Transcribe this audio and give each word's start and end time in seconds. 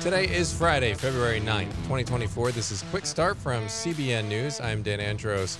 Today 0.00 0.28
is 0.28 0.52
Friday, 0.52 0.94
February 0.94 1.40
9th, 1.40 1.70
2024. 1.84 2.52
This 2.52 2.72
is 2.72 2.82
Quick 2.90 3.06
Start 3.06 3.36
from 3.36 3.64
CBN 3.66 4.26
News. 4.26 4.60
I'm 4.60 4.82
Dan 4.82 4.98
Andros. 4.98 5.58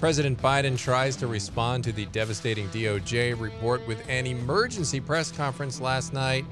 President 0.00 0.40
Biden 0.40 0.76
tries 0.76 1.14
to 1.16 1.26
respond 1.26 1.84
to 1.84 1.92
the 1.92 2.06
devastating 2.06 2.68
DOJ 2.68 3.40
report 3.40 3.86
with 3.86 4.04
an 4.08 4.26
emergency 4.26 5.00
press 5.00 5.30
conference 5.30 5.80
last 5.80 6.12
night. 6.12 6.44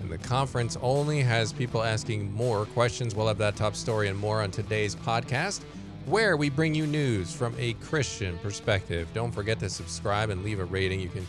And 0.00 0.10
the 0.10 0.18
conference 0.18 0.76
only 0.82 1.20
has 1.20 1.52
people 1.52 1.82
asking 1.82 2.32
more 2.34 2.66
questions. 2.66 3.14
We'll 3.14 3.28
have 3.28 3.38
that 3.38 3.54
top 3.56 3.76
story 3.76 4.08
and 4.08 4.18
more 4.18 4.42
on 4.42 4.50
today's 4.50 4.96
podcast, 4.96 5.62
where 6.06 6.36
we 6.36 6.50
bring 6.50 6.74
you 6.74 6.86
news 6.86 7.32
from 7.32 7.54
a 7.58 7.74
Christian 7.74 8.38
perspective. 8.38 9.08
Don't 9.14 9.32
forget 9.32 9.60
to 9.60 9.70
subscribe 9.70 10.30
and 10.30 10.42
leave 10.42 10.58
a 10.58 10.64
rating. 10.64 11.00
You 11.00 11.08
can 11.08 11.26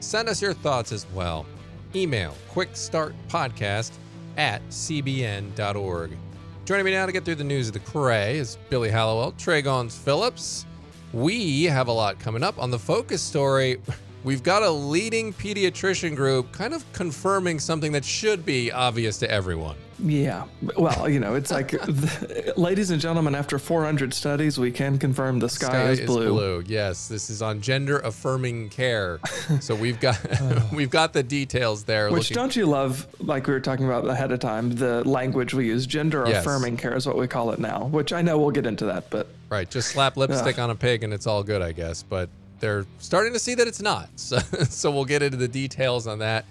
send 0.00 0.28
us 0.28 0.42
your 0.42 0.52
thoughts 0.52 0.92
as 0.92 1.06
well. 1.14 1.46
Email 1.94 2.34
quickstartpodcast 2.52 3.92
at 4.40 4.66
cbn.org. 4.70 6.16
Joining 6.64 6.84
me 6.86 6.92
now 6.92 7.04
to 7.04 7.12
get 7.12 7.26
through 7.26 7.34
the 7.34 7.44
news 7.44 7.66
of 7.66 7.74
the 7.74 7.80
Cray 7.80 8.38
is 8.38 8.56
Billy 8.70 8.88
Hallowell, 8.88 9.32
Tré 9.32 9.62
Goins-Phillips. 9.62 10.64
We 11.12 11.64
have 11.64 11.88
a 11.88 11.92
lot 11.92 12.18
coming 12.18 12.42
up 12.42 12.58
on 12.58 12.70
the 12.70 12.78
focus 12.78 13.20
story. 13.20 13.82
We've 14.24 14.42
got 14.42 14.62
a 14.62 14.70
leading 14.70 15.34
pediatrician 15.34 16.16
group 16.16 16.52
kind 16.52 16.72
of 16.72 16.90
confirming 16.94 17.58
something 17.58 17.92
that 17.92 18.02
should 18.02 18.46
be 18.46 18.72
obvious 18.72 19.18
to 19.18 19.30
everyone. 19.30 19.76
Yeah. 20.02 20.44
Well, 20.76 21.08
you 21.08 21.20
know, 21.20 21.34
it's 21.34 21.50
like, 21.50 21.74
ladies 22.56 22.90
and 22.90 23.00
gentlemen, 23.00 23.34
after 23.34 23.58
400 23.58 24.14
studies, 24.14 24.58
we 24.58 24.70
can 24.70 24.98
confirm 24.98 25.38
the 25.38 25.48
sky, 25.48 25.66
Sky 25.68 25.90
is, 25.90 26.00
blue. 26.00 26.32
blue. 26.32 26.64
Yes, 26.66 27.08
this 27.08 27.28
is 27.30 27.42
on 27.42 27.60
gender 27.60 27.98
affirming 27.98 28.70
care. 28.70 29.20
so 29.60 29.74
we've 29.74 30.00
got 30.00 30.18
we've 30.72 30.90
got 30.90 31.12
the 31.12 31.22
details 31.22 31.84
there. 31.84 32.10
Which 32.10 32.30
looking- 32.30 32.34
don't 32.34 32.56
you 32.56 32.66
love, 32.66 33.06
like 33.20 33.46
we 33.46 33.52
were 33.52 33.60
talking 33.60 33.84
about 33.84 34.06
ahead 34.08 34.32
of 34.32 34.40
time, 34.40 34.70
the 34.74 35.06
language 35.08 35.52
we 35.54 35.66
use, 35.66 35.86
gender 35.86 36.24
Yes. 36.26 36.44
affirming 36.44 36.76
care 36.76 36.96
is 36.96 37.06
what 37.06 37.16
we 37.16 37.26
call 37.28 37.50
it 37.50 37.58
now, 37.58 37.84
which 37.86 38.12
I 38.12 38.22
know 38.22 38.38
we'll 38.38 38.50
get 38.52 38.66
into 38.66 38.86
that, 38.86 39.10
but 39.10 39.26
Right, 39.50 39.68
just 39.68 39.88
slap 39.88 40.16
lipstick 40.16 40.58
on 40.58 40.70
a 40.70 40.74
pig 40.76 41.02
and 41.02 41.12
it's 41.12 41.26
all 41.26 41.42
good, 41.42 41.60
I 41.60 41.72
guess. 41.72 42.02
But 42.04 42.28
they're 42.60 42.86
starting 42.98 43.32
to 43.32 43.38
see 43.38 43.54
that 43.56 43.66
it's 43.66 43.82
not. 43.82 44.08
So, 44.16 44.38
so 44.38 44.90
we'll 44.92 45.04
get 45.04 45.22
into 45.22 45.36
the 45.36 45.48
details 45.48 46.06
on 46.06 46.20
that. 46.20 46.44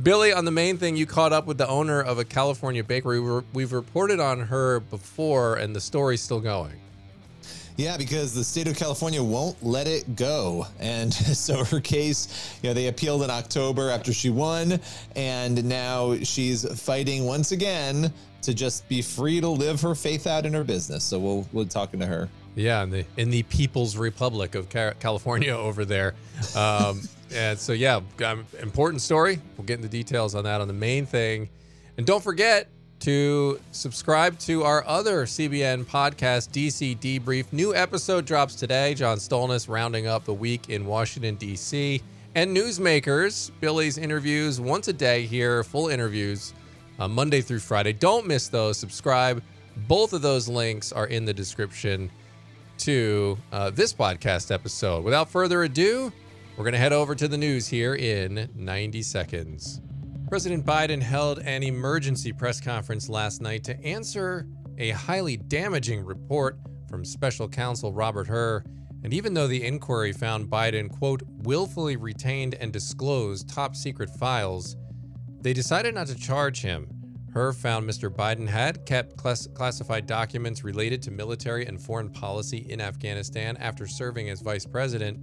Billy, 0.00 0.32
on 0.32 0.44
the 0.44 0.50
main 0.50 0.78
thing, 0.78 0.96
you 0.96 1.06
caught 1.06 1.32
up 1.32 1.46
with 1.46 1.58
the 1.58 1.68
owner 1.68 2.00
of 2.00 2.18
a 2.18 2.24
California 2.24 2.82
bakery. 2.82 3.20
We've 3.52 3.72
reported 3.72 4.20
on 4.20 4.40
her 4.40 4.80
before, 4.80 5.56
and 5.56 5.74
the 5.74 5.80
story's 5.80 6.22
still 6.22 6.40
going. 6.40 6.78
Yeah, 7.76 7.96
because 7.96 8.34
the 8.34 8.44
state 8.44 8.68
of 8.68 8.76
California 8.76 9.22
won't 9.22 9.62
let 9.62 9.86
it 9.86 10.14
go. 10.14 10.66
And 10.78 11.12
so 11.14 11.64
her 11.64 11.80
case, 11.80 12.58
you 12.62 12.70
know, 12.70 12.74
they 12.74 12.88
appealed 12.88 13.22
in 13.22 13.30
October 13.30 13.90
after 13.90 14.12
she 14.12 14.30
won, 14.30 14.80
and 15.16 15.64
now 15.64 16.16
she's 16.16 16.64
fighting 16.80 17.24
once 17.24 17.52
again 17.52 18.12
to 18.42 18.52
just 18.52 18.88
be 18.88 19.02
free 19.02 19.40
to 19.40 19.48
live 19.48 19.80
her 19.80 19.94
faith 19.94 20.26
out 20.26 20.46
in 20.46 20.52
her 20.52 20.64
business. 20.64 21.04
So 21.04 21.18
we'll 21.18 21.48
we'll 21.52 21.64
be 21.64 21.70
talking 21.70 22.00
to 22.00 22.06
her. 22.06 22.28
Yeah, 22.54 22.82
in 22.82 22.90
the 22.90 23.04
in 23.16 23.30
the 23.30 23.42
People's 23.44 23.96
Republic 23.96 24.54
of 24.54 24.68
California 24.68 25.56
over 25.56 25.84
there. 25.84 26.14
Um, 26.56 27.02
and 27.32 27.58
so 27.58 27.72
yeah, 27.72 28.00
um, 28.24 28.46
important 28.60 29.02
story. 29.02 29.40
We'll 29.56 29.66
get 29.66 29.76
into 29.76 29.88
details 29.88 30.34
on 30.34 30.44
that 30.44 30.60
on 30.60 30.68
the 30.68 30.74
main 30.74 31.06
thing, 31.06 31.48
and 31.96 32.06
don't 32.06 32.22
forget 32.22 32.68
to 33.00 33.58
subscribe 33.72 34.38
to 34.38 34.62
our 34.62 34.86
other 34.86 35.26
CBN 35.26 35.84
podcast, 35.84 36.50
DC 36.50 36.96
Debrief. 36.98 37.52
New 37.52 37.74
episode 37.74 38.24
drops 38.24 38.54
today. 38.54 38.94
John 38.94 39.18
Stolnis 39.18 39.68
rounding 39.68 40.06
up 40.06 40.24
the 40.24 40.34
week 40.34 40.68
in 40.68 40.86
Washington 40.86 41.34
D.C. 41.34 42.00
and 42.36 42.56
newsmakers. 42.56 43.50
Billy's 43.60 43.98
interviews 43.98 44.60
once 44.60 44.86
a 44.86 44.92
day 44.92 45.26
here, 45.26 45.64
full 45.64 45.88
interviews, 45.88 46.54
uh, 47.00 47.08
Monday 47.08 47.40
through 47.40 47.58
Friday. 47.58 47.92
Don't 47.92 48.24
miss 48.24 48.46
those. 48.46 48.78
Subscribe. 48.78 49.42
Both 49.88 50.12
of 50.12 50.22
those 50.22 50.48
links 50.48 50.92
are 50.92 51.06
in 51.06 51.24
the 51.24 51.34
description 51.34 52.08
to 52.78 53.36
uh, 53.52 53.70
this 53.70 53.92
podcast 53.92 54.52
episode. 54.52 55.02
Without 55.02 55.28
further 55.28 55.64
ado, 55.64 56.12
we're 56.62 56.70
going 56.70 56.74
to 56.74 56.78
head 56.78 56.92
over 56.92 57.16
to 57.16 57.26
the 57.26 57.36
news 57.36 57.66
here 57.66 57.96
in 57.96 58.48
90 58.54 59.02
seconds. 59.02 59.80
President 60.28 60.64
Biden 60.64 61.02
held 61.02 61.40
an 61.40 61.64
emergency 61.64 62.32
press 62.32 62.60
conference 62.60 63.08
last 63.08 63.42
night 63.42 63.64
to 63.64 63.76
answer 63.84 64.46
a 64.78 64.90
highly 64.90 65.36
damaging 65.36 66.04
report 66.04 66.60
from 66.88 67.04
special 67.04 67.48
counsel 67.48 67.92
Robert 67.92 68.28
Hur. 68.28 68.62
And 69.02 69.12
even 69.12 69.34
though 69.34 69.48
the 69.48 69.66
inquiry 69.66 70.12
found 70.12 70.46
Biden, 70.46 70.88
quote, 70.88 71.24
willfully 71.26 71.96
retained 71.96 72.54
and 72.54 72.72
disclosed 72.72 73.48
top 73.48 73.74
secret 73.74 74.10
files, 74.10 74.76
they 75.40 75.52
decided 75.52 75.96
not 75.96 76.06
to 76.06 76.14
charge 76.14 76.62
him. 76.62 76.86
Hur 77.34 77.54
found 77.54 77.90
Mr. 77.90 78.08
Biden 78.08 78.46
had 78.46 78.86
kept 78.86 79.16
class- 79.16 79.48
classified 79.48 80.06
documents 80.06 80.62
related 80.62 81.02
to 81.02 81.10
military 81.10 81.66
and 81.66 81.82
foreign 81.82 82.10
policy 82.10 82.58
in 82.70 82.80
Afghanistan 82.80 83.56
after 83.56 83.88
serving 83.88 84.30
as 84.30 84.42
vice 84.42 84.64
president. 84.64 85.18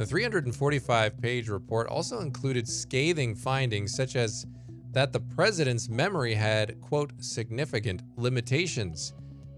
The 0.00 0.06
345 0.06 1.20
page 1.20 1.50
report 1.50 1.86
also 1.88 2.20
included 2.20 2.66
scathing 2.66 3.34
findings, 3.34 3.94
such 3.94 4.16
as 4.16 4.46
that 4.92 5.12
the 5.12 5.20
president's 5.20 5.90
memory 5.90 6.32
had, 6.32 6.80
quote, 6.80 7.12
significant 7.18 8.00
limitations. 8.16 9.12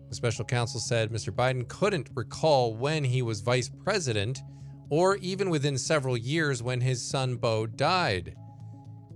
The 0.08 0.16
special 0.16 0.44
counsel 0.44 0.81
said 0.81 1.12
Mr. 1.12 1.32
Biden 1.32 1.69
couldn't 1.69 2.10
recall 2.16 2.75
when 2.75 3.04
he 3.04 3.22
was 3.22 3.41
vice 3.41 3.69
president 3.69 4.42
or 4.91 5.14
even 5.19 5.48
within 5.48 5.78
several 5.78 6.16
years 6.16 6.60
when 6.60 6.81
his 6.81 7.00
son 7.00 7.36
Beau 7.36 7.64
died. 7.64 8.34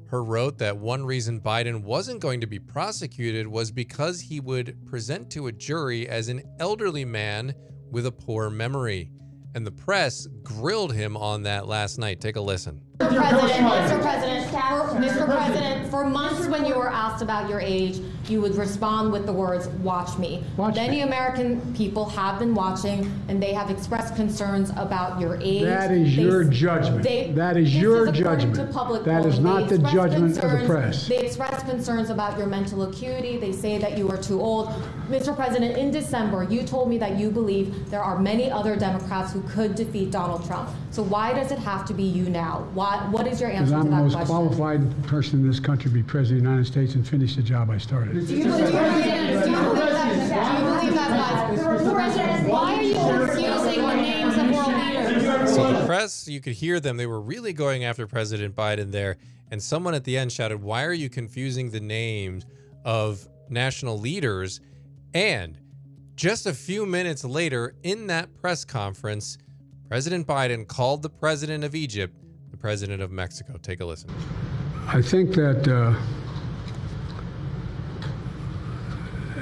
Hur 0.07 0.23
wrote 0.23 0.59
that 0.59 0.79
one 0.79 1.05
reason 1.05 1.41
Biden 1.41 1.83
wasn't 1.83 2.21
going 2.21 2.41
to 2.41 2.47
be 2.47 2.61
prosecuted 2.61 3.49
was 3.49 3.73
because 3.73 4.21
he 4.21 4.39
would 4.39 4.79
present 4.87 5.29
to 5.33 5.49
a 5.49 5.53
jury 5.53 6.09
as 6.09 6.29
an 6.29 6.45
elderly 6.61 7.05
man 7.05 7.53
with 7.91 8.07
a 8.07 8.13
poor 8.13 8.49
memory. 8.49 9.11
And 9.57 9.67
the 9.67 9.73
press 9.73 10.27
grilled 10.43 10.93
him 10.93 11.17
on 11.17 11.45
that 11.45 11.67
last 11.67 11.97
night. 11.97 12.21
Take 12.21 12.37
a 12.37 12.43
listen. 12.43 12.79
Mr. 12.99 13.17
President, 13.19 13.67
Mr. 13.67 14.03
President, 14.03 14.51
for, 14.51 14.97
Mr. 14.97 15.27
President, 15.27 15.91
for 15.91 16.05
months 16.05 16.47
when 16.47 16.65
you 16.65 16.75
were 16.75 16.91
asked 16.91 17.23
about 17.23 17.49
your 17.49 17.61
age, 17.61 18.01
you 18.29 18.41
would 18.41 18.57
respond 18.57 19.13
with 19.13 19.27
the 19.27 19.33
words, 19.33 19.69
watch 19.83 20.17
me. 20.19 20.43
Watch 20.57 20.77
Many 20.77 20.97
me. 20.97 21.03
American 21.03 21.61
people 21.75 22.07
have 22.07 22.39
been 22.39 22.55
watching 22.55 23.11
and 23.29 23.41
they 23.41 23.53
have 23.53 23.71
expressed 23.71 24.17
concerns 24.17 24.71
about 24.71 25.21
your 25.21 25.37
age. 25.43 25.63
That 25.63 25.93
is 25.93 26.17
They- 26.17 26.23
your 26.23 26.45
judgment. 26.45 27.03
they- 27.03 27.33
That 27.33 27.57
is 27.57 27.77
your 27.77 28.07
to 28.07 28.13
judgment. 28.13 28.57
That 29.05 29.27
is 29.27 29.39
not 29.39 29.69
the 29.69 29.79
judgment 29.79 30.39
of 30.39 30.51
the 30.51 30.67
press. 30.67 31.07
They 31.07 31.19
express 31.19 31.63
concerns 31.65 32.11
about 32.11 32.39
your 32.39 32.47
mental 32.47 32.83
acuity. 32.83 33.37
They 33.37 33.53
say 33.53 33.79
that 33.79 33.97
you 33.99 34.09
are 34.09 34.17
too 34.17 34.41
old. 34.41 34.71
Mr. 35.11 35.37
President, 35.37 35.77
in 35.77 35.91
December, 35.91 36.45
you 36.45 36.63
told 36.63 36.89
me 36.89 36.99
that 36.99 37.19
you 37.19 37.31
believe 37.31 37.91
there 37.91 38.03
are 38.03 38.19
many 38.19 38.51
other 38.51 38.75
Democrats 38.75 39.33
who 39.33 39.43
could 39.43 39.75
defeat 39.75 40.11
Donald 40.11 40.45
Trump. 40.47 40.69
So 40.91 41.03
why 41.03 41.33
does 41.33 41.53
it 41.53 41.59
have 41.59 41.85
to 41.87 41.95
be 41.95 42.03
you 42.03 42.29
now? 42.31 42.65
Why, 42.75 42.86
what 43.11 43.27
is 43.27 43.41
your 43.41 43.51
answer 43.51 43.65
Because 43.67 43.73
answer 43.73 43.77
I'm 43.77 43.91
the 43.91 43.97
most 44.03 44.13
question? 44.15 44.35
qualified 44.35 45.07
person 45.07 45.41
in 45.41 45.49
this 45.49 45.61
country 45.61 45.91
to 45.91 45.95
be 45.95 46.03
president 46.03 46.39
of 46.41 46.45
the 46.45 46.51
United 46.51 46.67
States 46.71 46.95
and 46.95 47.07
finish 47.07 47.37
the 47.37 47.43
job 47.43 47.71
I 47.71 47.79
started. 47.79 48.27
Do 48.27 48.37
you 48.37 48.45
believe 48.45 48.73
that? 48.73 49.45
Do 49.45 49.51
you 49.51 49.57
believe 49.57 49.81
that? 49.81 50.15
Do 50.15 50.63
you 50.63 50.81
believe 50.81 50.95
that? 50.95 51.51
Mr. 51.51 51.95
President, 51.95 52.49
why 52.49 52.75
are 52.75 52.83
you 52.83 52.95
confusing 52.95 53.83
the 53.83 53.97
names 53.97 54.37
of 54.37 54.51
world 54.51 54.75
leaders? 54.75 55.55
So 55.55 55.73
the 55.73 55.87
press, 55.87 56.29
you 56.29 56.41
could 56.41 56.53
hear 56.53 56.81
them. 56.81 56.97
They 56.97 57.07
were 57.07 57.21
really 57.21 57.53
going 57.53 57.85
after 57.85 58.07
President 58.07 58.55
Biden 58.55 58.93
there. 58.93 59.17
And 59.51 59.63
someone 59.63 59.95
at 59.95 60.05
the 60.05 60.19
end 60.19 60.33
shouted, 60.33 60.63
Why 60.63 60.85
are 60.85 60.93
you 60.93 61.09
confusing 61.09 61.71
the 61.71 61.81
names 61.81 62.45
of 62.85 63.27
national 63.49 63.99
leaders? 63.99 64.61
And 65.15 65.59
just 66.15 66.47
a 66.47 66.53
few 66.53 66.85
minutes 66.85 67.25
later, 67.25 67.75
in 67.83 68.09
that 68.09 68.35
press 68.35 68.65
conference, 68.65 69.39
President 69.89 70.27
Biden 70.27 70.67
called 70.67 71.03
the 71.03 71.11
president 71.11 71.63
of 71.63 71.75
Egypt 71.75 72.17
the 72.57 72.61
president 72.61 73.03
of 73.03 73.11
Mexico. 73.11 73.59
Take 73.63 73.81
a 73.81 73.85
listen. 73.85 74.11
I 74.87 75.03
think 75.03 75.35
that, 75.35 75.69
uh, 75.69 75.95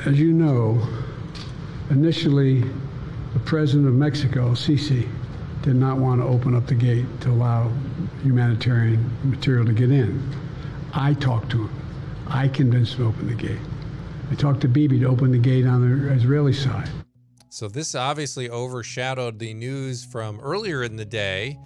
as 0.04 0.18
you 0.18 0.32
know, 0.32 0.86
initially, 1.90 2.62
the 3.32 3.38
president 3.44 3.86
of 3.86 3.94
Mexico, 3.94 4.50
Sisi, 4.50 5.08
did 5.62 5.76
not 5.76 5.98
want 5.98 6.20
to 6.20 6.26
open 6.26 6.54
up 6.54 6.66
the 6.66 6.74
gate 6.74 7.06
to 7.20 7.30
allow 7.30 7.70
humanitarian 8.22 9.10
material 9.22 9.64
to 9.64 9.72
get 9.72 9.90
in. 9.90 10.20
I 10.92 11.14
talked 11.14 11.50
to 11.50 11.66
him. 11.66 11.82
I 12.26 12.48
convinced 12.48 12.94
him 12.94 13.04
to 13.04 13.08
open 13.08 13.28
the 13.28 13.34
gate. 13.34 13.60
I 14.30 14.34
talked 14.34 14.60
to 14.62 14.68
Bibi 14.68 14.98
to 15.00 15.06
open 15.06 15.30
the 15.30 15.38
gate 15.38 15.66
on 15.66 15.80
the 15.80 16.12
Israeli 16.12 16.52
side. 16.52 16.88
So 17.48 17.68
this 17.68 17.94
obviously 17.94 18.50
overshadowed 18.50 19.38
the 19.38 19.54
news 19.54 20.04
from 20.04 20.40
earlier 20.40 20.82
in 20.82 20.96
the 20.96 21.04
day 21.04 21.58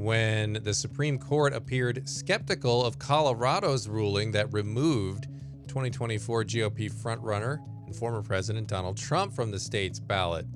when 0.00 0.54
the 0.62 0.72
Supreme 0.72 1.18
Court 1.18 1.52
appeared 1.52 2.08
skeptical 2.08 2.82
of 2.86 2.98
Colorado's 2.98 3.86
ruling 3.86 4.32
that 4.32 4.50
removed 4.50 5.28
2024 5.68 6.44
GOP 6.44 6.90
frontrunner 6.90 7.58
and 7.84 7.94
former 7.94 8.22
President 8.22 8.66
Donald 8.66 8.96
Trump 8.96 9.34
from 9.34 9.50
the 9.50 9.60
state's 9.60 10.00
ballot. 10.00 10.46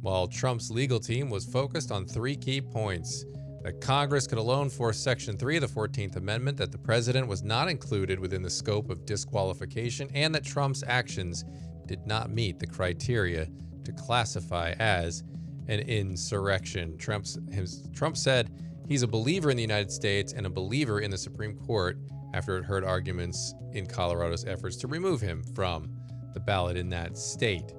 While 0.00 0.28
Trump's 0.28 0.70
legal 0.70 1.00
team 1.00 1.28
was 1.28 1.44
focused 1.44 1.90
on 1.90 2.06
three 2.06 2.36
key 2.36 2.60
points 2.60 3.24
that 3.64 3.80
Congress 3.80 4.28
could 4.28 4.38
alone 4.38 4.70
force 4.70 4.96
Section 4.96 5.36
3 5.36 5.56
of 5.56 5.62
the 5.62 5.80
14th 5.80 6.14
Amendment, 6.14 6.56
that 6.58 6.70
the 6.70 6.78
president 6.78 7.26
was 7.26 7.42
not 7.42 7.68
included 7.68 8.20
within 8.20 8.42
the 8.42 8.50
scope 8.50 8.90
of 8.90 9.04
disqualification, 9.04 10.08
and 10.14 10.32
that 10.32 10.44
Trump's 10.44 10.84
actions 10.86 11.44
did 11.86 12.06
not 12.06 12.30
meet 12.30 12.60
the 12.60 12.66
criteria 12.66 13.48
to 13.82 13.92
classify 13.92 14.72
as 14.78 15.24
an 15.66 15.80
insurrection. 15.80 16.96
Trump's, 16.96 17.38
his, 17.50 17.88
Trump 17.92 18.16
said 18.16 18.50
he's 18.88 19.02
a 19.02 19.08
believer 19.08 19.50
in 19.50 19.56
the 19.56 19.62
United 19.62 19.90
States 19.90 20.32
and 20.32 20.46
a 20.46 20.50
believer 20.50 21.00
in 21.00 21.10
the 21.10 21.18
Supreme 21.18 21.56
Court 21.56 21.98
after 22.34 22.56
it 22.56 22.64
heard 22.64 22.84
arguments 22.84 23.54
in 23.72 23.86
Colorado's 23.86 24.44
efforts 24.44 24.76
to 24.76 24.88
remove 24.88 25.20
him 25.20 25.42
from 25.54 25.88
the 26.34 26.40
ballot 26.40 26.76
in 26.76 26.88
that 26.90 27.16
state. 27.16 27.72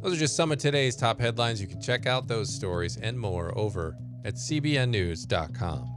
Those 0.00 0.14
are 0.14 0.20
just 0.20 0.36
some 0.36 0.52
of 0.52 0.58
today's 0.58 0.94
top 0.94 1.20
headlines. 1.20 1.60
You 1.60 1.66
can 1.66 1.80
check 1.80 2.06
out 2.06 2.28
those 2.28 2.54
stories 2.54 2.96
and 2.96 3.18
more 3.18 3.56
over 3.58 3.96
at 4.24 4.34
cbnnews.com. 4.34 5.94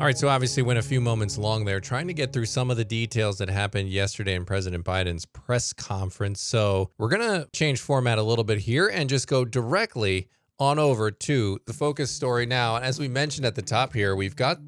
All 0.00 0.06
right, 0.06 0.18
so 0.18 0.28
obviously 0.28 0.64
went 0.64 0.80
a 0.80 0.82
few 0.82 1.00
moments 1.00 1.38
long 1.38 1.64
there 1.64 1.78
trying 1.78 2.08
to 2.08 2.14
get 2.14 2.32
through 2.32 2.46
some 2.46 2.68
of 2.68 2.76
the 2.76 2.84
details 2.84 3.38
that 3.38 3.48
happened 3.48 3.90
yesterday 3.90 4.34
in 4.34 4.44
President 4.44 4.84
Biden's 4.84 5.24
press 5.24 5.72
conference. 5.72 6.40
So 6.40 6.90
we're 6.98 7.10
going 7.10 7.22
to 7.22 7.48
change 7.52 7.80
format 7.80 8.18
a 8.18 8.22
little 8.22 8.42
bit 8.42 8.58
here 8.58 8.88
and 8.88 9.08
just 9.08 9.28
go 9.28 9.44
directly 9.44 10.28
on 10.58 10.78
over 10.78 11.10
to 11.10 11.58
the 11.66 11.72
focus 11.72 12.10
story 12.10 12.46
now. 12.46 12.76
And 12.76 12.84
as 12.84 12.98
we 12.98 13.08
mentioned 13.08 13.46
at 13.46 13.54
the 13.54 13.62
top 13.62 13.92
here, 13.92 14.14
we've 14.14 14.36
got 14.36 14.58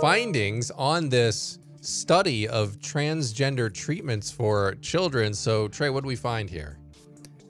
findings 0.00 0.70
on 0.72 1.08
this 1.08 1.58
study 1.80 2.48
of 2.48 2.78
transgender 2.80 3.72
treatments 3.72 4.30
for 4.30 4.74
children. 4.82 5.32
So, 5.34 5.68
Trey, 5.68 5.90
what 5.90 6.02
do 6.02 6.08
we 6.08 6.16
find 6.16 6.50
here? 6.50 6.78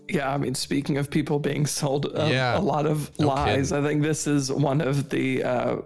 Yeah, 0.09 0.33
I 0.33 0.39
mean, 0.39 0.55
speaking 0.55 0.99
of 0.99 1.09
people 1.11 1.39
being 1.39 1.67
sold 1.67 2.07
a, 2.15 2.29
Yeah. 2.29 2.59
a 2.59 2.61
lot 2.61 2.87
of 2.87 3.17
No 3.19 3.29
lies, 3.29 3.71
kidding. 3.71 3.85
I 3.85 3.89
think 3.89 4.03
this 4.03 4.27
is 4.27 4.51
one 4.53 4.81
of 4.81 5.09
the 5.09 5.43
uh, 5.43 5.77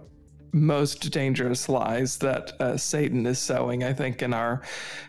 most 0.55 1.11
dangerous 1.11 1.67
lies 1.67 2.17
that 2.19 2.53
uh, 2.61 2.77
Satan 2.77 3.25
is 3.25 3.37
sowing, 3.37 3.83
I 3.83 3.91
think, 3.91 4.21
in 4.21 4.33
our 4.33 4.61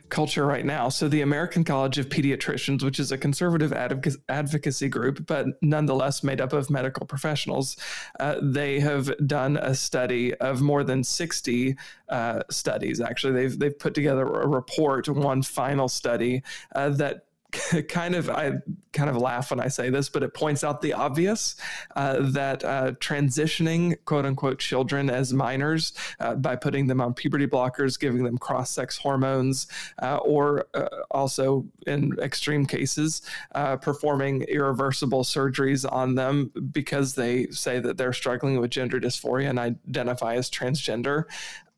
culture 0.09 0.45
right 0.45 0.65
now. 0.65 0.89
So, 0.89 1.09
the 1.09 1.21
American 1.21 1.63
College 1.63 1.99
of 1.99 2.09
Pediatricians, 2.09 2.83
which 2.83 2.99
is 2.99 3.13
a 3.13 3.19
conservative 3.19 3.71
advoc- 3.71 4.17
advocacy 4.29 4.89
group, 4.89 5.25
but 5.27 5.47
nonetheless 5.63 6.25
made 6.25 6.41
up 6.41 6.53
of 6.53 6.69
medical 6.69 7.07
professionals, 7.07 7.77
uh, 8.19 8.37
they 8.43 8.81
have 8.81 9.11
done 9.27 9.57
a 9.57 9.75
study 9.75 10.35
of 10.35 10.63
more 10.63 10.83
than 10.83 11.05
60 11.05 11.77
uh, 12.09 12.43
studies. 12.51 13.01
Actually, 13.01 13.35
they've, 13.35 13.59
they've 13.59 13.79
put 13.79 13.95
together 13.95 14.27
a 14.27 14.49
report, 14.49 15.09
one 15.09 15.43
final 15.43 15.89
study 15.89 16.43
uh, 16.75 16.89
that 16.89 17.26
kind 17.89 18.15
of 18.15 18.29
I 18.31 18.53
kind 18.93 19.11
of 19.11 19.17
laugh 19.17 19.51
when 19.51 19.61
I 19.61 19.69
say 19.69 19.91
this, 19.91 20.09
but 20.09 20.23
it 20.23 20.35
points 20.35 20.65
out 20.65 20.81
the 20.81 20.95
obvious 20.95 21.57
uh, 21.95 22.19
that 22.31 22.65
uh, 22.65 22.93
transitioning 22.93 23.97
quote 24.05 24.25
unquote 24.25 24.59
children 24.59 25.11
as 25.11 25.33
minors 25.33 25.93
uh, 26.21 26.35
by 26.35 26.57
putting 26.57 26.87
them 26.87 27.01
on 27.01 27.15
puberty 27.15 27.47
blockers, 27.47 27.99
giving 27.99 28.25
them 28.25 28.39
cross 28.39 28.71
sex 28.71 28.97
hormones, 28.97 29.67
uh, 30.03 30.17
or 30.19 30.67
uh, 30.75 30.89
also 31.11 31.67
in 31.87 32.17
extreme 32.21 32.67
cases, 32.67 33.23
uh, 33.55 33.77
performing 33.77 34.43
irreversible 34.43 35.23
surgeries 35.23 35.91
on 35.91 36.15
them 36.15 36.51
because 36.73 37.15
they 37.15 37.47
say 37.49 37.79
that 37.79 37.97
they're 37.97 38.13
struggling 38.13 38.59
with 38.59 38.71
gender 38.71 38.99
dysphoria 39.01 39.51
and 39.51 39.59
identify 39.59 40.35
as 40.35 40.51
transgender 40.51 41.25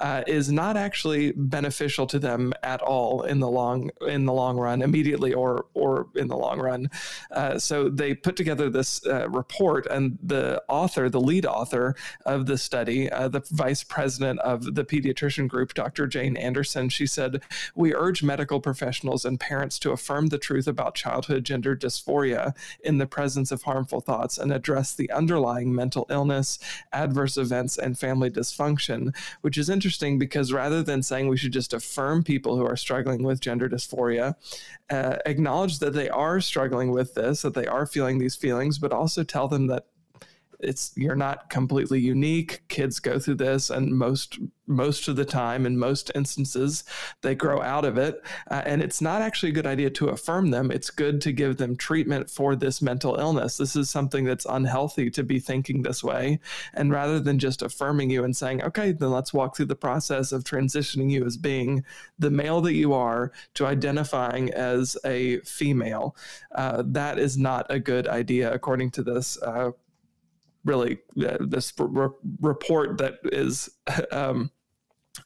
uh, 0.01 0.23
is 0.27 0.51
not 0.51 0.77
actually 0.77 1.33
beneficial 1.33 2.07
to 2.07 2.19
them 2.19 2.53
at 2.63 2.81
all 2.81 3.23
in 3.23 3.41
the 3.41 3.49
long 3.49 3.91
in 4.07 4.27
the 4.27 4.33
long 4.33 4.57
run, 4.57 4.81
immediately 4.81 5.35
or 5.35 5.67
or 5.75 6.07
in 6.15 6.29
the 6.29 6.37
long 6.37 6.61
run. 6.61 6.89
Uh, 7.33 7.59
so 7.59 7.89
they 7.89 8.15
put 8.15 8.37
together 8.37 8.71
this 8.71 9.05
uh, 9.07 9.29
report, 9.29 9.87
and 9.87 10.19
the 10.23 10.63
author, 10.69 11.09
the 11.09 11.21
lead 11.21 11.45
author 11.45 11.97
of 12.27 12.47
the 12.47 12.57
study, 12.57 13.11
uh, 13.11 13.27
the 13.29 13.43
vice 13.51 13.83
president 13.83 14.39
of 14.41 14.75
the 14.77 14.85
pediatrician 14.85 15.49
group, 15.49 15.75
Dr. 15.75 16.07
Jane 16.07 16.37
Anderson, 16.37 16.89
she 16.89 17.07
said, 17.07 17.43
"We 17.75 17.93
urge 17.93 18.23
medical 18.23 18.61
professionals 18.61 19.25
and 19.25 19.41
parents 19.41 19.81
to 19.81 19.91
affirm 19.91 20.29
the 20.29 20.39
truth 20.39 20.69
about 20.69 20.95
childhood 20.95 21.45
gender 21.45 21.75
dysphoria 21.75 22.55
in 22.85 22.99
the 22.99 23.07
presence 23.07 23.51
of 23.51 23.63
harmful 23.63 24.01
thoughts 24.01 24.39
and 24.39 24.53
address 24.53 24.95
the 24.95 25.11
underlying 25.11 25.75
mental 25.75 26.07
illness, 26.09 26.61
adverse 26.93 27.37
events, 27.37 27.77
and 27.77 27.99
family 27.99 28.31
dysfunction." 28.31 29.13
Which 29.41 29.59
is 29.59 29.69
interesting 29.69 29.88
because 30.19 30.53
rather 30.53 30.83
than 30.83 31.03
saying 31.03 31.29
we 31.29 31.37
should 31.37 31.53
just 31.53 31.73
affirm 31.73 32.23
people 32.23 32.57
who 32.57 32.67
are 32.67 32.77
struggling 32.77 33.23
with 33.23 33.41
gender 33.41 33.69
dysphoria, 33.69 34.35
uh, 34.91 35.17
acknowledge 35.27 35.79
that 35.79 35.95
they 35.95 36.09
are 36.09 36.41
struggling 36.41 36.91
with 36.91 37.15
this, 37.15 37.43
that 37.43 37.55
they 37.55 37.67
are 37.67 37.87
feeling 37.87 38.19
these 38.19 38.37
feelings, 38.37 38.79
but 38.79 38.93
also 38.93 39.23
tell 39.23 39.49
them 39.49 39.67
that 39.69 39.87
it's 40.61 40.93
you're 40.97 41.15
not 41.15 41.51
completely 41.51 42.01
unique. 42.01 42.63
Kids 42.69 42.99
go 42.99 43.19
through 43.19 43.37
this 43.37 43.71
and 43.71 43.97
most 43.97 44.39
most 44.67 45.09
of 45.09 45.17
the 45.17 45.25
time 45.25 45.65
in 45.65 45.79
most 45.79 46.11
instances 46.15 46.85
they 47.23 47.35
grow 47.35 47.63
out 47.63 47.85
of 47.85 47.97
it. 47.97 48.23
Uh, 48.51 48.63
and 48.67 48.83
it's 48.83 49.01
not 49.01 49.23
actually 49.23 49.49
a 49.49 49.55
good 49.55 49.67
idea 49.67 49.89
to 49.89 50.09
affirm 50.09 50.51
them. 50.51 50.71
It's 50.71 50.91
good 50.91 51.21
to 51.23 51.33
give 51.33 51.57
them 51.57 51.77
treatment 51.77 52.29
for 52.29 52.55
this 52.55 52.83
mental 52.83 53.17
illness. 53.17 53.57
This 53.57 53.77
is 53.77 53.89
something 53.89 54.25
that's 54.25 54.45
unhealthy 54.45 55.11
to 55.11 55.23
be 55.23 55.39
thinking 55.39 55.83
this 55.83 56.05
way. 56.05 56.39
And 56.75 56.91
rather 56.93 57.19
than 57.19 57.39
just 57.39 57.63
affirming 57.63 58.11
you 58.11 58.25
and 58.25 58.37
saying 58.37 58.63
okay 58.63 58.93
then 58.93 59.11
let's 59.11 59.33
walk 59.33 59.57
through 59.57 59.67
the 59.67 59.77
process 59.77 60.33
of 60.33 60.45
transitioning 60.45 61.11
you 61.11 61.25
as 61.25 61.37
being 61.37 61.85
the 62.19 62.31
male 62.31 62.61
that 62.61 62.75
you 62.75 62.93
are 62.93 63.33
to 63.55 63.67
identifying 63.67 64.53
as 64.53 64.97
a 65.05 65.39
female 65.41 66.17
uh, 66.55 66.83
that 66.87 67.19
is 67.19 67.37
not 67.37 67.67
a 67.71 67.79
good 67.79 68.07
idea 68.09 68.53
according 68.53 68.91
to 68.91 69.03
this 69.03 69.41
uh, 69.43 69.71
really 70.69 70.99
uh, 71.27 71.39
this 71.41 71.73
r- 71.81 72.15
report 72.41 72.99
that 72.99 73.15
is 73.25 73.69
um, 74.13 74.51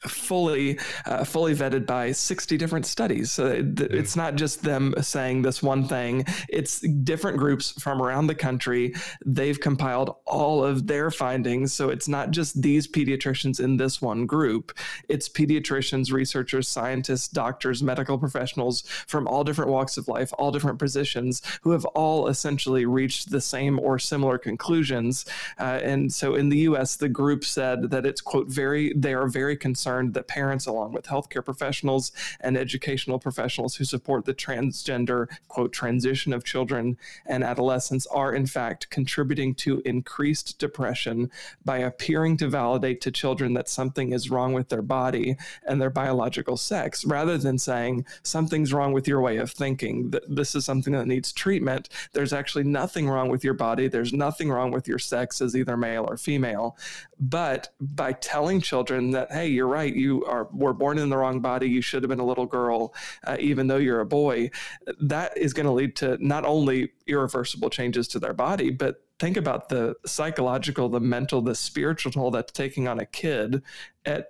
fully 0.00 0.78
uh, 1.06 1.24
fully 1.24 1.54
vetted 1.54 1.86
by 1.86 2.12
60 2.12 2.56
different 2.56 2.86
studies. 2.86 3.32
So 3.32 3.46
it's 3.78 4.16
not 4.16 4.34
just 4.34 4.62
them 4.62 4.94
saying 5.00 5.42
this 5.42 5.62
one 5.62 5.86
thing. 5.86 6.24
It's 6.48 6.80
different 6.80 7.38
groups 7.38 7.72
from 7.80 8.02
around 8.02 8.26
the 8.26 8.34
country. 8.34 8.94
They've 9.24 9.58
compiled 9.58 10.14
all 10.26 10.64
of 10.64 10.86
their 10.86 11.10
findings. 11.10 11.72
So 11.72 11.88
it's 11.90 12.08
not 12.08 12.30
just 12.30 12.60
these 12.62 12.86
pediatricians 12.86 13.60
in 13.60 13.76
this 13.76 14.00
one 14.00 14.26
group. 14.26 14.72
It's 15.08 15.28
pediatricians 15.28 16.12
researchers 16.12 16.68
scientists 16.68 17.28
doctors 17.28 17.82
medical 17.82 18.18
professionals 18.18 18.82
from 19.06 19.26
all 19.26 19.44
different 19.44 19.70
walks 19.70 19.96
of 19.96 20.08
life 20.08 20.32
all 20.38 20.50
different 20.50 20.78
positions 20.78 21.42
who 21.62 21.70
have 21.70 21.84
all 21.86 22.28
essentially 22.28 22.86
reached 22.86 23.30
the 23.30 23.40
same 23.40 23.78
or 23.78 23.98
similar 23.98 24.38
conclusions. 24.38 25.24
Uh, 25.58 25.80
and 25.82 26.12
so 26.12 26.34
in 26.34 26.48
the 26.48 26.58
us 26.58 26.96
the 26.96 27.08
group 27.08 27.44
said 27.44 27.90
that 27.90 28.06
it's 28.06 28.20
quote 28.20 28.48
very 28.48 28.92
they 28.94 29.14
are 29.14 29.26
very 29.26 29.56
concerned 29.56 29.81
that 29.82 30.28
parents 30.28 30.66
along 30.66 30.92
with 30.92 31.06
healthcare 31.06 31.44
professionals 31.44 32.12
and 32.40 32.56
educational 32.56 33.18
professionals 33.18 33.76
who 33.76 33.84
support 33.84 34.24
the 34.24 34.34
transgender 34.34 35.26
quote 35.48 35.72
transition 35.72 36.32
of 36.32 36.44
children 36.44 36.96
and 37.26 37.42
adolescents 37.42 38.06
are 38.06 38.32
in 38.32 38.46
fact 38.46 38.88
contributing 38.90 39.54
to 39.54 39.82
increased 39.84 40.58
depression 40.58 41.30
by 41.64 41.78
appearing 41.78 42.36
to 42.36 42.48
validate 42.48 43.00
to 43.00 43.10
children 43.10 43.54
that 43.54 43.68
something 43.68 44.12
is 44.12 44.30
wrong 44.30 44.52
with 44.52 44.68
their 44.68 44.82
body 44.82 45.36
and 45.66 45.80
their 45.80 45.90
biological 45.90 46.56
sex 46.56 47.04
rather 47.04 47.36
than 47.36 47.58
saying 47.58 48.04
something's 48.22 48.72
wrong 48.72 48.92
with 48.92 49.08
your 49.08 49.20
way 49.20 49.36
of 49.36 49.50
thinking 49.50 50.10
that 50.10 50.22
this 50.28 50.54
is 50.54 50.64
something 50.64 50.92
that 50.92 51.06
needs 51.06 51.32
treatment. 51.32 51.88
There's 52.12 52.32
actually 52.32 52.64
nothing 52.64 53.08
wrong 53.08 53.28
with 53.28 53.42
your 53.42 53.54
body. 53.54 53.88
There's 53.88 54.12
nothing 54.12 54.50
wrong 54.50 54.70
with 54.70 54.86
your 54.86 54.98
sex 54.98 55.40
as 55.40 55.56
either 55.56 55.76
male 55.76 56.04
or 56.08 56.16
female. 56.16 56.76
But 57.18 57.70
by 57.80 58.12
telling 58.12 58.60
children 58.60 59.12
that 59.12 59.30
hey 59.32 59.48
you're 59.48 59.66
right 59.72 59.94
you 59.94 60.24
are 60.26 60.48
were 60.52 60.74
born 60.74 60.98
in 60.98 61.08
the 61.08 61.16
wrong 61.16 61.40
body 61.40 61.68
you 61.68 61.80
should 61.80 62.02
have 62.02 62.10
been 62.10 62.20
a 62.20 62.26
little 62.26 62.46
girl 62.46 62.94
uh, 63.26 63.36
even 63.40 63.66
though 63.66 63.76
you're 63.76 64.00
a 64.00 64.06
boy 64.06 64.50
that 65.00 65.36
is 65.36 65.52
going 65.52 65.66
to 65.66 65.72
lead 65.72 65.96
to 65.96 66.16
not 66.24 66.44
only 66.44 66.92
irreversible 67.06 67.70
changes 67.70 68.06
to 68.06 68.18
their 68.18 68.34
body 68.34 68.70
but 68.70 69.04
think 69.18 69.36
about 69.36 69.68
the 69.68 69.94
psychological 70.04 70.88
the 70.88 71.00
mental 71.00 71.40
the 71.40 71.54
spiritual 71.54 72.12
toll 72.12 72.30
that's 72.30 72.52
taking 72.52 72.86
on 72.86 73.00
a 73.00 73.06
kid 73.06 73.62
at 74.04 74.28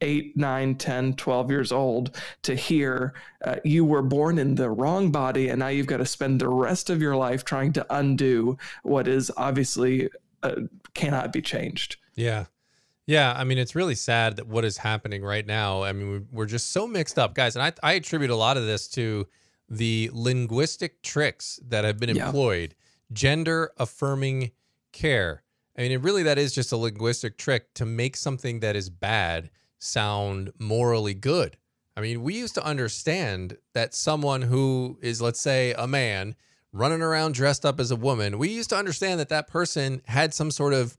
8 0.00 0.36
9 0.36 0.74
10 0.74 1.14
12 1.14 1.50
years 1.50 1.72
old 1.72 2.16
to 2.42 2.54
hear 2.54 3.14
uh, 3.44 3.56
you 3.64 3.84
were 3.84 4.02
born 4.02 4.38
in 4.38 4.56
the 4.56 4.68
wrong 4.68 5.12
body 5.12 5.48
and 5.48 5.60
now 5.60 5.68
you've 5.68 5.86
got 5.86 5.98
to 5.98 6.06
spend 6.06 6.40
the 6.40 6.48
rest 6.48 6.90
of 6.90 7.00
your 7.00 7.16
life 7.16 7.44
trying 7.44 7.72
to 7.74 7.86
undo 7.94 8.58
what 8.82 9.06
is 9.06 9.30
obviously 9.36 10.08
uh, 10.42 10.56
cannot 10.94 11.32
be 11.32 11.40
changed 11.40 11.96
Yeah. 12.16 12.46
Yeah. 13.06 13.34
I 13.36 13.44
mean, 13.44 13.58
it's 13.58 13.74
really 13.74 13.94
sad 13.94 14.36
that 14.36 14.46
what 14.46 14.64
is 14.64 14.78
happening 14.78 15.22
right 15.22 15.46
now. 15.46 15.82
I 15.82 15.92
mean, 15.92 16.10
we- 16.10 16.26
we're 16.32 16.46
just 16.46 16.70
so 16.70 16.86
mixed 16.86 17.18
up, 17.18 17.34
guys. 17.34 17.54
And 17.56 17.62
I, 17.62 17.72
I 17.82 17.92
attribute 17.94 18.30
a 18.30 18.36
lot 18.36 18.56
of 18.56 18.64
this 18.66 18.88
to 18.90 19.26
the 19.68 20.10
linguistic 20.12 21.02
tricks 21.02 21.60
that 21.68 21.84
have 21.84 21.98
been 21.98 22.14
Yeah. 22.16 22.26
employed, 22.26 22.74
gender 23.12 23.72
affirming 23.76 24.52
care. 24.92 25.42
I 25.76 25.82
mean, 25.82 25.92
it 25.92 26.02
really 26.02 26.22
that 26.22 26.38
is 26.38 26.54
just 26.54 26.72
a 26.72 26.76
linguistic 26.76 27.36
trick 27.36 27.74
to 27.74 27.84
make 27.84 28.16
something 28.16 28.60
that 28.60 28.76
is 28.76 28.88
bad 28.90 29.50
sound 29.78 30.52
morally 30.58 31.14
good. 31.14 31.56
I 31.96 32.00
mean, 32.00 32.22
we 32.22 32.34
used 32.34 32.54
to 32.54 32.64
understand 32.64 33.56
that 33.72 33.94
someone 33.94 34.42
who 34.42 34.98
is, 35.02 35.20
let's 35.20 35.40
say, 35.40 35.72
a 35.76 35.86
man 35.86 36.34
running 36.72 37.02
around 37.02 37.34
dressed 37.34 37.64
up 37.64 37.78
as 37.80 37.90
a 37.90 37.96
woman, 37.96 38.38
we 38.38 38.48
used 38.48 38.70
to 38.70 38.76
understand 38.76 39.20
that 39.20 39.28
that 39.28 39.46
person 39.46 40.02
had 40.06 40.32
some 40.34 40.50
sort 40.50 40.72
of 40.74 40.96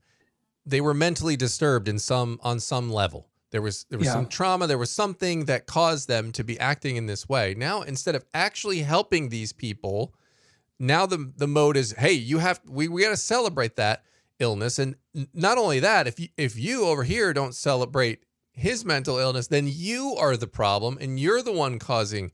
they 0.66 0.80
were 0.80 0.94
mentally 0.94 1.36
disturbed 1.36 1.88
in 1.88 1.98
some 1.98 2.38
on 2.42 2.60
some 2.60 2.90
level. 2.90 3.28
There 3.52 3.62
was 3.62 3.86
there 3.88 3.98
was 3.98 4.06
Yeah. 4.06 4.14
some 4.14 4.26
trauma. 4.26 4.66
There 4.66 4.76
was 4.76 4.90
something 4.90 5.44
that 5.46 5.66
caused 5.66 6.08
them 6.08 6.32
to 6.32 6.44
be 6.44 6.58
acting 6.58 6.96
in 6.96 7.06
this 7.06 7.28
way. 7.28 7.54
Now, 7.56 7.82
instead 7.82 8.14
of 8.14 8.24
actually 8.34 8.80
helping 8.82 9.28
these 9.28 9.52
people, 9.52 10.12
now 10.78 11.06
the 11.06 11.32
the 11.36 11.46
mode 11.46 11.76
is, 11.76 11.92
hey, 11.92 12.12
you 12.12 12.38
have 12.38 12.60
we 12.66 12.88
we 12.88 13.02
got 13.02 13.10
to 13.10 13.16
celebrate 13.16 13.76
that 13.76 14.02
illness, 14.38 14.78
and 14.78 14.96
not 15.32 15.56
only 15.56 15.80
that, 15.80 16.06
if 16.06 16.18
you 16.20 16.28
if 16.36 16.58
you 16.58 16.84
over 16.84 17.04
here 17.04 17.32
don't 17.32 17.54
celebrate 17.54 18.24
his 18.52 18.84
mental 18.84 19.18
illness, 19.18 19.46
then 19.46 19.66
you 19.70 20.14
are 20.18 20.36
the 20.36 20.46
problem, 20.46 20.98
and 21.00 21.20
you're 21.20 21.42
the 21.42 21.52
one 21.52 21.78
causing 21.78 22.32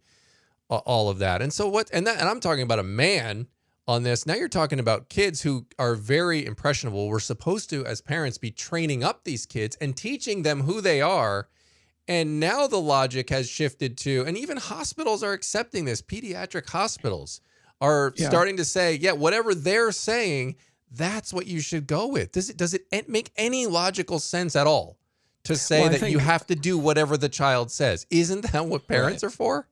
all 0.71 1.11
of 1.11 1.19
that. 1.19 1.43
And 1.43 1.53
so 1.53 1.69
what? 1.69 1.91
And 1.93 2.07
that 2.07 2.19
and 2.19 2.29
I'm 2.29 2.41
talking 2.41 2.63
about 2.63 2.79
a 2.79 2.83
man 2.85 3.47
on 3.89 4.03
this. 4.03 4.27
Now 4.27 4.35
you're 4.35 4.49
talking 4.49 4.79
about 4.79 5.09
kids 5.09 5.43
who 5.43 5.67
are 5.79 5.95
very 5.95 6.45
impressionable. 6.47 7.09
We're 7.09 7.19
supposed 7.21 7.71
to, 7.71 7.85
as 7.85 8.01
parents, 8.01 8.39
be 8.39 8.51
training 8.51 9.03
up 9.03 9.25
these 9.25 9.47
kids 9.47 9.77
and 9.81 9.97
teaching 9.97 10.43
them 10.43 10.63
who 10.63 10.81
they 10.81 11.01
are. 11.01 11.49
And 12.09 12.41
now 12.41 12.67
the 12.67 12.81
logic 12.81 13.31
has 13.31 13.49
shifted 13.49 13.97
to, 13.99 14.25
and 14.27 14.37
even 14.37 14.57
hospitals 14.57 15.23
are 15.23 15.33
accepting 15.33 15.85
this. 15.85 16.03
Pediatric 16.03 16.69
hospitals 16.69 17.41
are 17.81 18.13
Yeah. 18.17 18.29
starting 18.29 18.57
to 18.57 18.65
say, 18.65 18.95
yeah, 18.97 19.13
whatever 19.13 19.55
they're 19.55 19.93
saying, 19.93 20.57
that's 20.91 21.33
what 21.33 21.47
you 21.47 21.61
should 21.61 21.87
go 21.87 22.07
with. 22.09 22.33
Does 22.33 22.51
it 22.51 22.57
does 22.57 22.75
it 22.75 23.09
make 23.09 23.31
any 23.37 23.67
logical 23.67 24.19
sense 24.19 24.55
at 24.57 24.67
all 24.67 24.99
to 25.45 25.57
say 25.57 25.81
Well, 25.83 25.91
that 25.91 26.11
you 26.11 26.19
have 26.19 26.47
to 26.49 26.55
do 26.55 26.77
whatever 26.77 27.17
the 27.17 27.29
child 27.29 27.71
says? 27.71 28.07
Isn't 28.11 28.51
that 28.53 28.67
what 28.67 28.87
parents 28.87 29.25
are 29.25 29.31
for? 29.31 29.69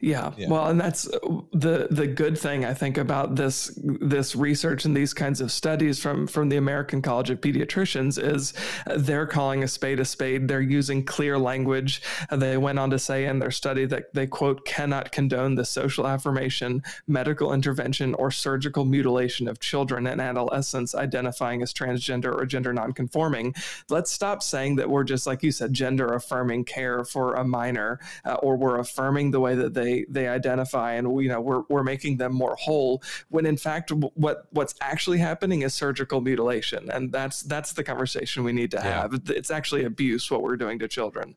Yeah. 0.00 0.32
Yeah. 0.36 0.48
Well, 0.48 0.66
and 0.66 0.80
that's 0.80 1.08
uh, 1.08 1.18
the 1.52 1.88
the 1.90 2.06
good 2.06 2.38
thing 2.38 2.64
I 2.64 2.74
think 2.74 2.98
about 2.98 3.36
this 3.36 3.78
this 3.82 4.36
research 4.36 4.84
and 4.84 4.96
these 4.96 5.14
kinds 5.14 5.40
of 5.40 5.50
studies 5.50 5.98
from 5.98 6.26
from 6.26 6.48
the 6.48 6.56
American 6.56 7.02
College 7.02 7.30
of 7.30 7.40
Pediatricians 7.40 8.22
is 8.22 8.54
uh, 8.86 8.94
they're 8.96 9.26
calling 9.26 9.62
a 9.62 9.68
spade 9.68 10.00
a 10.00 10.04
spade. 10.04 10.48
They're 10.48 10.60
using 10.60 11.04
clear 11.04 11.38
language. 11.38 12.02
Uh, 12.30 12.36
They 12.36 12.56
went 12.58 12.78
on 12.78 12.90
to 12.90 12.98
say 12.98 13.24
in 13.24 13.38
their 13.38 13.50
study 13.50 13.86
that 13.86 14.12
they 14.12 14.26
quote 14.26 14.64
cannot 14.66 15.12
condone 15.12 15.54
the 15.54 15.64
social 15.64 16.06
affirmation, 16.06 16.82
medical 17.06 17.52
intervention, 17.52 18.14
or 18.14 18.30
surgical 18.30 18.84
mutilation 18.84 19.48
of 19.48 19.60
children 19.60 20.06
and 20.06 20.20
adolescents 20.20 20.94
identifying 20.94 21.62
as 21.62 21.72
transgender 21.72 22.32
or 22.34 22.44
gender 22.44 22.72
nonconforming. 22.72 23.54
Let's 23.88 24.10
stop 24.10 24.42
saying 24.42 24.76
that 24.76 24.90
we're 24.90 25.04
just 25.04 25.26
like 25.26 25.42
you 25.42 25.52
said, 25.52 25.72
gender 25.72 26.12
affirming 26.12 26.64
care 26.64 27.04
for 27.04 27.34
a 27.34 27.44
minor, 27.44 27.98
uh, 28.24 28.34
or 28.34 28.56
we're 28.56 28.78
affirming 28.78 29.30
the 29.30 29.40
way 29.40 29.54
that 29.54 29.63
they 29.68 30.04
they 30.08 30.28
identify, 30.28 30.92
and 30.94 31.12
we, 31.12 31.24
you 31.24 31.28
know 31.28 31.40
we're 31.40 31.62
we're 31.68 31.82
making 31.82 32.16
them 32.18 32.32
more 32.34 32.56
whole. 32.56 33.02
When 33.28 33.46
in 33.46 33.56
fact, 33.56 33.90
what 33.92 34.46
what's 34.50 34.74
actually 34.80 35.18
happening 35.18 35.62
is 35.62 35.74
surgical 35.74 36.20
mutilation, 36.20 36.90
and 36.90 37.12
that's 37.12 37.42
that's 37.42 37.72
the 37.72 37.84
conversation 37.84 38.44
we 38.44 38.52
need 38.52 38.70
to 38.72 38.78
Yeah. 38.78 39.02
have. 39.02 39.20
It's 39.28 39.50
actually 39.50 39.84
abuse 39.84 40.30
what 40.30 40.42
we're 40.42 40.56
doing 40.56 40.78
to 40.80 40.88
children. 40.88 41.36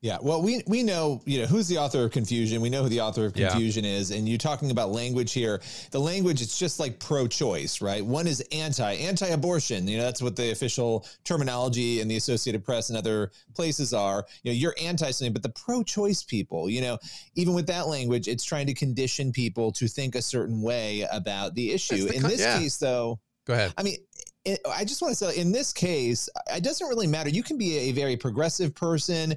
Yeah, 0.00 0.18
well, 0.22 0.40
we 0.42 0.62
we 0.68 0.84
know 0.84 1.20
you 1.24 1.40
know 1.40 1.46
who's 1.46 1.66
the 1.66 1.78
author 1.78 2.04
of 2.04 2.12
confusion. 2.12 2.60
We 2.60 2.70
know 2.70 2.84
who 2.84 2.88
the 2.88 3.00
author 3.00 3.24
of 3.26 3.36
Yeah. 3.36 3.48
confusion 3.48 3.84
is, 3.84 4.12
and 4.12 4.28
you're 4.28 4.38
talking 4.38 4.70
about 4.70 4.92
language 4.92 5.32
here. 5.32 5.60
The 5.90 5.98
language 5.98 6.40
it's 6.40 6.56
just 6.56 6.78
like 6.78 7.00
pro-choice, 7.00 7.80
right? 7.80 8.04
One 8.06 8.28
is 8.28 8.40
anti 8.52 8.92
anti-abortion. 8.92 9.88
You 9.88 9.96
know 9.96 10.04
that's 10.04 10.22
what 10.22 10.36
the 10.36 10.52
official 10.52 11.04
terminology 11.24 12.00
in 12.00 12.06
the 12.06 12.16
Associated 12.16 12.64
Press 12.64 12.90
and 12.90 12.96
other 12.96 13.32
places 13.54 13.92
are. 13.92 14.24
You 14.44 14.52
know, 14.52 14.56
you're 14.56 14.76
anti 14.80 15.10
something, 15.10 15.32
but 15.32 15.42
the 15.42 15.48
pro-choice 15.48 16.22
people, 16.22 16.70
you 16.70 16.80
know, 16.80 16.98
even 17.34 17.54
with 17.54 17.66
that 17.66 17.88
language, 17.88 18.28
it's 18.28 18.44
trying 18.44 18.68
to 18.68 18.74
condition 18.74 19.32
people 19.32 19.72
to 19.72 19.88
think 19.88 20.14
a 20.14 20.22
certain 20.22 20.62
way 20.62 21.08
about 21.10 21.56
the 21.56 21.72
issue. 21.72 22.06
the 22.06 22.14
in 22.14 22.22
co- 22.22 22.28
this 22.28 22.40
yeah. 22.40 22.56
case, 22.60 22.76
though, 22.76 23.18
Go 23.46 23.54
ahead. 23.54 23.74
I 23.76 23.82
mean, 23.82 23.96
it, 24.44 24.60
I 24.70 24.84
just 24.84 25.02
want 25.02 25.16
to 25.16 25.24
say, 25.32 25.36
in 25.38 25.52
this 25.52 25.72
case, 25.72 26.28
it 26.54 26.62
doesn't 26.64 26.86
really 26.86 27.06
matter. 27.06 27.28
You 27.28 27.42
can 27.42 27.58
be 27.58 27.76
a 27.78 27.92
very 27.92 28.16
progressive 28.16 28.74
person. 28.74 29.32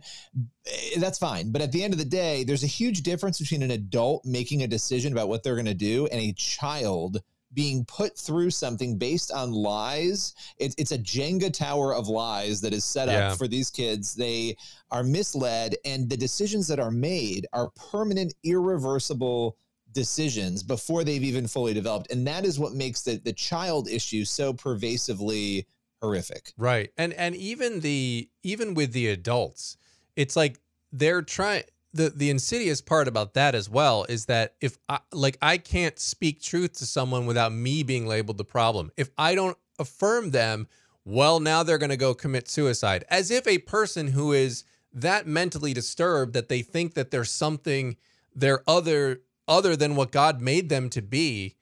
eh, 0.65 0.99
That's 0.99 1.17
fine. 1.19 1.51
But 1.51 1.61
at 1.61 1.71
the 1.71 1.83
end 1.83 1.93
of 1.93 1.99
the 1.99 2.05
day, 2.05 2.43
there's 2.43 2.63
a 2.63 2.67
huge 2.67 3.01
difference 3.01 3.39
between 3.39 3.63
an 3.63 3.71
adult 3.71 4.23
making 4.25 4.63
a 4.63 4.67
decision 4.67 5.11
about 5.11 5.27
what 5.27 5.43
they're 5.43 5.55
going 5.55 5.65
to 5.65 5.73
do 5.73 6.07
and 6.07 6.21
a 6.21 6.33
child 6.33 7.21
being 7.53 7.83
put 7.83 8.17
through 8.17 8.49
something 8.49 8.97
based 8.97 9.29
on 9.29 9.51
lies. 9.51 10.33
It, 10.57 10.73
it's 10.77 10.93
a 10.93 10.97
Jenga 10.97 11.51
tower 11.51 11.93
of 11.93 12.07
lies 12.07 12.61
that 12.61 12.71
is 12.73 12.85
set 12.85 13.09
up 13.09 13.13
Yeah. 13.15 13.35
for 13.35 13.45
these 13.47 13.69
kids. 13.69 14.15
They 14.15 14.55
are 14.89 15.03
misled, 15.03 15.75
and 15.83 16.09
the 16.09 16.15
decisions 16.15 16.67
that 16.69 16.79
are 16.79 16.91
made 16.91 17.47
are 17.51 17.69
permanent, 17.91 18.33
irreversible 18.45 19.57
decisions 19.93 20.63
before 20.63 21.03
they've 21.03 21.23
even 21.23 21.47
fully 21.47 21.73
developed. 21.73 22.11
And 22.11 22.25
that 22.27 22.45
is 22.45 22.59
what 22.59 22.73
makes 22.73 23.01
the, 23.01 23.17
the 23.17 23.33
child 23.33 23.89
issue 23.89 24.25
so 24.25 24.53
pervasively 24.53 25.67
horrific. 26.01 26.53
Right. 26.57 26.91
And 26.97 27.13
and 27.13 27.35
even 27.35 27.81
the 27.81 28.29
even 28.43 28.73
with 28.73 28.93
the 28.93 29.07
adults, 29.07 29.77
it's 30.15 30.35
like 30.35 30.59
they're 30.91 31.21
trying 31.21 31.63
the 31.93 32.09
the 32.09 32.29
insidious 32.29 32.81
part 32.81 33.07
about 33.07 33.33
that 33.33 33.55
as 33.55 33.69
well 33.69 34.05
is 34.09 34.25
that 34.25 34.55
if 34.61 34.77
I 34.89 34.99
like 35.11 35.37
I 35.41 35.57
can't 35.57 35.99
speak 35.99 36.41
truth 36.41 36.73
to 36.79 36.85
someone 36.85 37.25
without 37.25 37.53
me 37.53 37.83
being 37.83 38.07
labeled 38.07 38.37
the 38.37 38.45
problem. 38.45 38.91
If 38.97 39.09
I 39.17 39.35
don't 39.35 39.57
affirm 39.79 40.31
them, 40.31 40.67
well 41.05 41.39
now 41.39 41.63
they're 41.63 41.77
going 41.77 41.89
to 41.89 41.97
go 41.97 42.13
commit 42.13 42.49
suicide. 42.49 43.05
As 43.09 43.31
if 43.31 43.47
a 43.47 43.59
person 43.59 44.07
who 44.07 44.31
is 44.31 44.63
that 44.93 45.27
mentally 45.27 45.73
disturbed 45.73 46.33
that 46.33 46.49
they 46.49 46.61
think 46.61 46.93
that 46.95 47.11
there's 47.11 47.31
something 47.31 47.95
they're 48.35 48.63
other 48.67 49.21
other 49.47 49.75
than 49.75 49.95
what 49.95 50.11
God 50.11 50.41
made 50.41 50.69
them 50.69 50.89
to 50.89 51.01
be, 51.01 51.55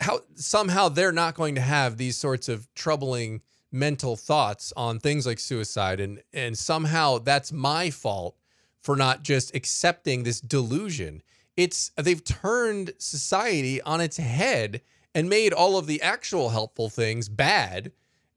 how 0.00 0.20
somehow 0.34 0.88
they're 0.88 1.12
not 1.12 1.34
going 1.34 1.54
to 1.54 1.60
have 1.60 1.96
these 1.96 2.16
sorts 2.16 2.48
of 2.48 2.72
troubling 2.74 3.42
mental 3.72 4.16
thoughts 4.16 4.72
on 4.76 4.98
things 4.98 5.26
like 5.26 5.38
suicide. 5.38 6.00
And 6.00 6.22
and 6.32 6.56
somehow 6.56 7.18
that's 7.18 7.52
my 7.52 7.90
fault 7.90 8.36
for 8.82 8.96
not 8.96 9.22
just 9.22 9.54
accepting 9.54 10.22
this 10.22 10.40
delusion. 10.40 11.22
It's 11.56 11.90
they've 11.96 12.24
turned 12.24 12.92
society 12.98 13.80
on 13.82 14.00
its 14.00 14.16
head 14.16 14.80
and 15.14 15.28
made 15.28 15.52
all 15.52 15.76
of 15.76 15.86
the 15.86 16.00
actual 16.02 16.50
helpful 16.50 16.88
things 16.88 17.28
bad 17.28 17.92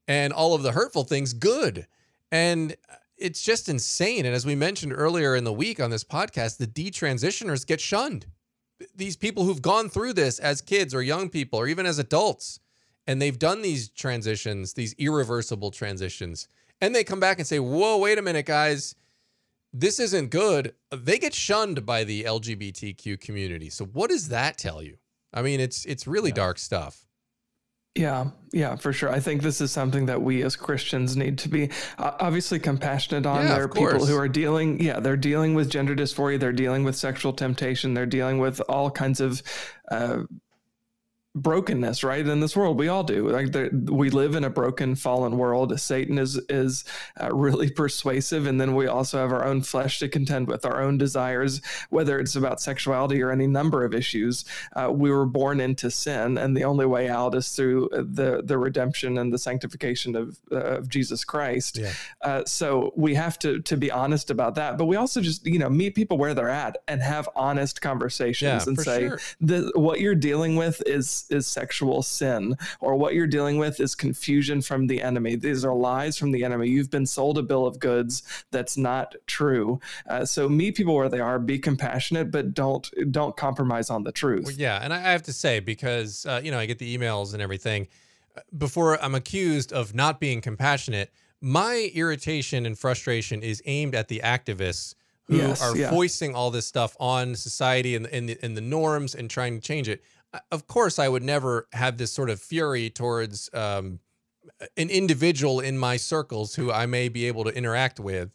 and 0.06 0.32
all 0.32 0.54
of 0.54 0.62
the 0.62 0.72
hurtful 0.72 1.04
things 1.04 1.32
good. 1.32 1.86
And 2.30 2.76
it's 3.16 3.42
just 3.42 3.68
insane. 3.68 4.26
And 4.26 4.34
as 4.34 4.44
we 4.44 4.54
mentioned 4.54 4.92
earlier 4.94 5.36
in 5.36 5.44
the 5.44 5.52
week 5.52 5.80
on 5.80 5.90
this 5.90 6.04
podcast 6.04 6.58
the 6.58 6.66
detransitioners 6.66 7.66
get 7.66 7.80
shunned 7.80 8.26
these 8.94 9.16
people 9.16 9.44
who've 9.44 9.62
gone 9.62 9.88
through 9.88 10.12
this 10.12 10.38
as 10.38 10.60
kids 10.60 10.94
or 10.94 11.02
young 11.02 11.28
people 11.28 11.58
or 11.58 11.66
even 11.66 11.86
as 11.86 11.98
adults 11.98 12.60
and 13.06 13.20
they've 13.20 13.38
done 13.38 13.62
these 13.62 13.88
transitions 13.88 14.74
these 14.74 14.94
irreversible 14.98 15.70
transitions 15.70 16.48
and 16.80 16.94
they 16.94 17.04
come 17.04 17.20
back 17.20 17.38
and 17.38 17.46
say 17.46 17.58
whoa 17.58 17.98
wait 17.98 18.18
a 18.18 18.22
minute 18.22 18.46
guys. 18.46 18.94
This 19.76 19.98
isn't 19.98 20.30
good. 20.30 20.72
They 20.92 21.18
get 21.18 21.34
shunned 21.34 21.84
by 21.84 22.04
the 22.04 22.24
lgbtq 22.24 23.20
community. 23.20 23.70
So 23.70 23.86
what 23.86 24.10
does 24.10 24.28
that 24.28 24.56
tell 24.58 24.82
you? 24.82 24.96
I 25.32 25.42
mean 25.42 25.60
it's 25.60 25.84
it's 25.84 26.06
really 26.06 26.32
dark 26.32 26.58
stuff 26.58 27.06
Yeah, 27.94 28.30
yeah, 28.52 28.74
for 28.74 28.92
sure. 28.92 29.08
I 29.08 29.20
think 29.20 29.42
this 29.42 29.60
is 29.60 29.70
something 29.70 30.06
that 30.06 30.20
we 30.20 30.42
as 30.42 30.56
Christians 30.56 31.16
need 31.16 31.38
to 31.38 31.48
be 31.48 31.70
uh, 31.96 32.12
obviously 32.18 32.58
compassionate 32.58 33.24
on. 33.24 33.42
Yeah, 33.42 33.54
there 33.54 33.64
are 33.64 33.68
people 33.68 34.04
who 34.04 34.16
are 34.16 34.26
dealing, 34.26 34.82
yeah, 34.82 34.98
they're 34.98 35.16
dealing 35.16 35.54
with 35.54 35.70
gender 35.70 35.94
dysphoria, 35.94 36.40
they're 36.40 36.52
dealing 36.52 36.82
with 36.82 36.96
sexual 36.96 37.32
temptation, 37.32 37.94
they're 37.94 38.04
dealing 38.04 38.38
with 38.38 38.60
all 38.68 38.90
kinds 38.90 39.20
of 39.20 39.42
uh, 39.92 40.22
brokenness, 41.34 42.04
right? 42.04 42.26
In 42.26 42.40
this 42.40 42.56
world, 42.56 42.78
we 42.78 42.88
all 42.88 43.02
do. 43.02 43.28
Like 43.28 43.48
we 43.72 44.10
live 44.10 44.34
in 44.36 44.44
a 44.44 44.50
broken, 44.50 44.94
fallen 44.94 45.36
world. 45.36 45.78
Satan 45.80 46.18
is 46.18 46.36
is 46.48 46.84
uh, 47.20 47.34
really 47.34 47.70
persuasive, 47.82 48.46
and 48.46 48.60
then 48.60 48.74
we 48.74 48.86
also 48.86 49.18
have 49.18 49.32
our 49.32 49.44
own 49.44 49.62
flesh 49.62 49.98
to 49.98 50.08
contend 50.08 50.46
with, 50.48 50.64
our 50.64 50.80
own 50.80 50.96
desires, 50.96 51.60
whether 51.90 52.18
it's 52.20 52.36
about 52.36 52.60
sexuality 52.60 53.20
or 53.22 53.30
any 53.30 53.46
number 53.46 53.84
of 53.84 53.94
issues. 53.94 54.44
Uh, 54.76 54.90
we 54.92 55.10
were 55.10 55.26
born 55.26 55.60
into 55.60 55.90
sin, 55.90 56.38
and 56.38 56.56
the 56.56 56.64
only 56.64 56.86
way 56.86 57.08
out 57.08 57.34
is 57.34 57.48
through 57.50 57.88
the 57.92 58.42
the 58.44 58.56
redemption 58.56 59.18
and 59.18 59.32
the 59.32 59.38
sanctification 59.38 60.14
of 60.14 60.38
uh, 60.52 60.78
of 60.78 60.88
Jesus 60.88 61.24
Christ. 61.24 61.78
Yeah. 61.78 61.92
Uh, 62.22 62.44
so 62.44 62.92
we 62.96 63.14
have 63.14 63.38
to 63.40 63.60
to 63.60 63.76
be 63.76 63.90
honest 63.90 64.30
about 64.30 64.54
that, 64.54 64.78
but 64.78 64.84
we 64.84 64.96
also 64.96 65.20
just 65.20 65.44
you 65.46 65.58
know 65.58 65.68
meet 65.68 65.96
people 65.96 66.16
where 66.16 66.34
they're 66.34 66.48
at 66.48 66.78
and 66.86 67.02
have 67.02 67.28
honest 67.34 67.80
conversations 67.80 68.64
Yeah, 68.64 68.68
and 68.68 68.78
say 68.78 69.08
sure. 69.08 69.20
the, 69.40 69.72
what 69.74 70.00
you're 70.00 70.14
dealing 70.14 70.54
with 70.54 70.80
is 70.86 71.23
is 71.30 71.46
sexual 71.46 72.02
sin 72.02 72.56
or 72.80 72.94
what 72.96 73.14
you're 73.14 73.26
dealing 73.26 73.58
with 73.58 73.80
is 73.80 73.94
confusion 73.94 74.60
from 74.62 74.86
the 74.86 75.02
enemy 75.02 75.34
these 75.36 75.64
are 75.64 75.74
lies 75.74 76.16
from 76.16 76.30
the 76.32 76.44
enemy 76.44 76.68
you've 76.68 76.90
been 76.90 77.06
sold 77.06 77.38
a 77.38 77.42
bill 77.42 77.66
of 77.66 77.78
goods 77.78 78.22
that's 78.50 78.76
not 78.76 79.14
true 79.26 79.78
uh, 80.08 80.24
so 80.24 80.48
meet 80.48 80.76
people 80.76 80.94
where 80.94 81.08
they 81.08 81.20
are 81.20 81.38
be 81.38 81.58
compassionate 81.58 82.30
but 82.30 82.54
don't 82.54 82.90
don't 83.10 83.36
compromise 83.36 83.90
on 83.90 84.02
the 84.04 84.12
truth 84.12 84.44
Well, 84.46 84.54
yeah, 84.54 84.80
and 84.82 84.92
I 84.92 84.98
have 84.98 85.22
to 85.24 85.32
say 85.32 85.60
because 85.60 86.26
uh, 86.26 86.40
you 86.42 86.50
know 86.50 86.58
I 86.58 86.66
get 86.66 86.78
the 86.78 86.96
emails 86.96 87.32
and 87.32 87.42
everything. 87.42 87.88
uh, 88.36 88.40
Before 88.56 89.02
I'm 89.02 89.14
accused 89.14 89.72
of 89.72 89.94
not 89.94 90.20
being 90.20 90.40
compassionate, 90.40 91.12
my 91.40 91.90
irritation 91.94 92.66
and 92.66 92.78
frustration 92.78 93.42
is 93.42 93.62
aimed 93.66 93.94
at 93.94 94.08
the 94.08 94.20
activists 94.24 94.94
who 95.26 95.36
Yes, 95.38 95.62
are 95.62 95.76
yeah. 95.76 95.90
foisting 95.90 96.34
all 96.34 96.50
this 96.50 96.66
stuff 96.66 96.96
on 97.00 97.34
society 97.34 97.94
and, 97.96 98.06
and, 98.08 98.28
the, 98.28 98.38
and 98.42 98.56
the 98.56 98.60
norms 98.60 99.14
and 99.14 99.30
trying 99.30 99.54
to 99.54 99.60
change 99.66 99.88
it. 99.88 100.02
Of 100.50 100.66
course, 100.66 100.98
I 100.98 101.08
would 101.08 101.22
never 101.22 101.68
have 101.72 101.96
this 101.96 102.12
sort 102.12 102.30
of 102.30 102.40
fury 102.40 102.90
towards 102.90 103.50
um, 103.54 104.00
an 104.76 104.90
individual 104.90 105.60
in 105.60 105.78
my 105.78 105.96
circles 105.96 106.54
who 106.54 106.72
I 106.72 106.86
may 106.86 107.08
be 107.08 107.26
able 107.26 107.44
to 107.44 107.50
interact 107.50 108.00
with, 108.00 108.30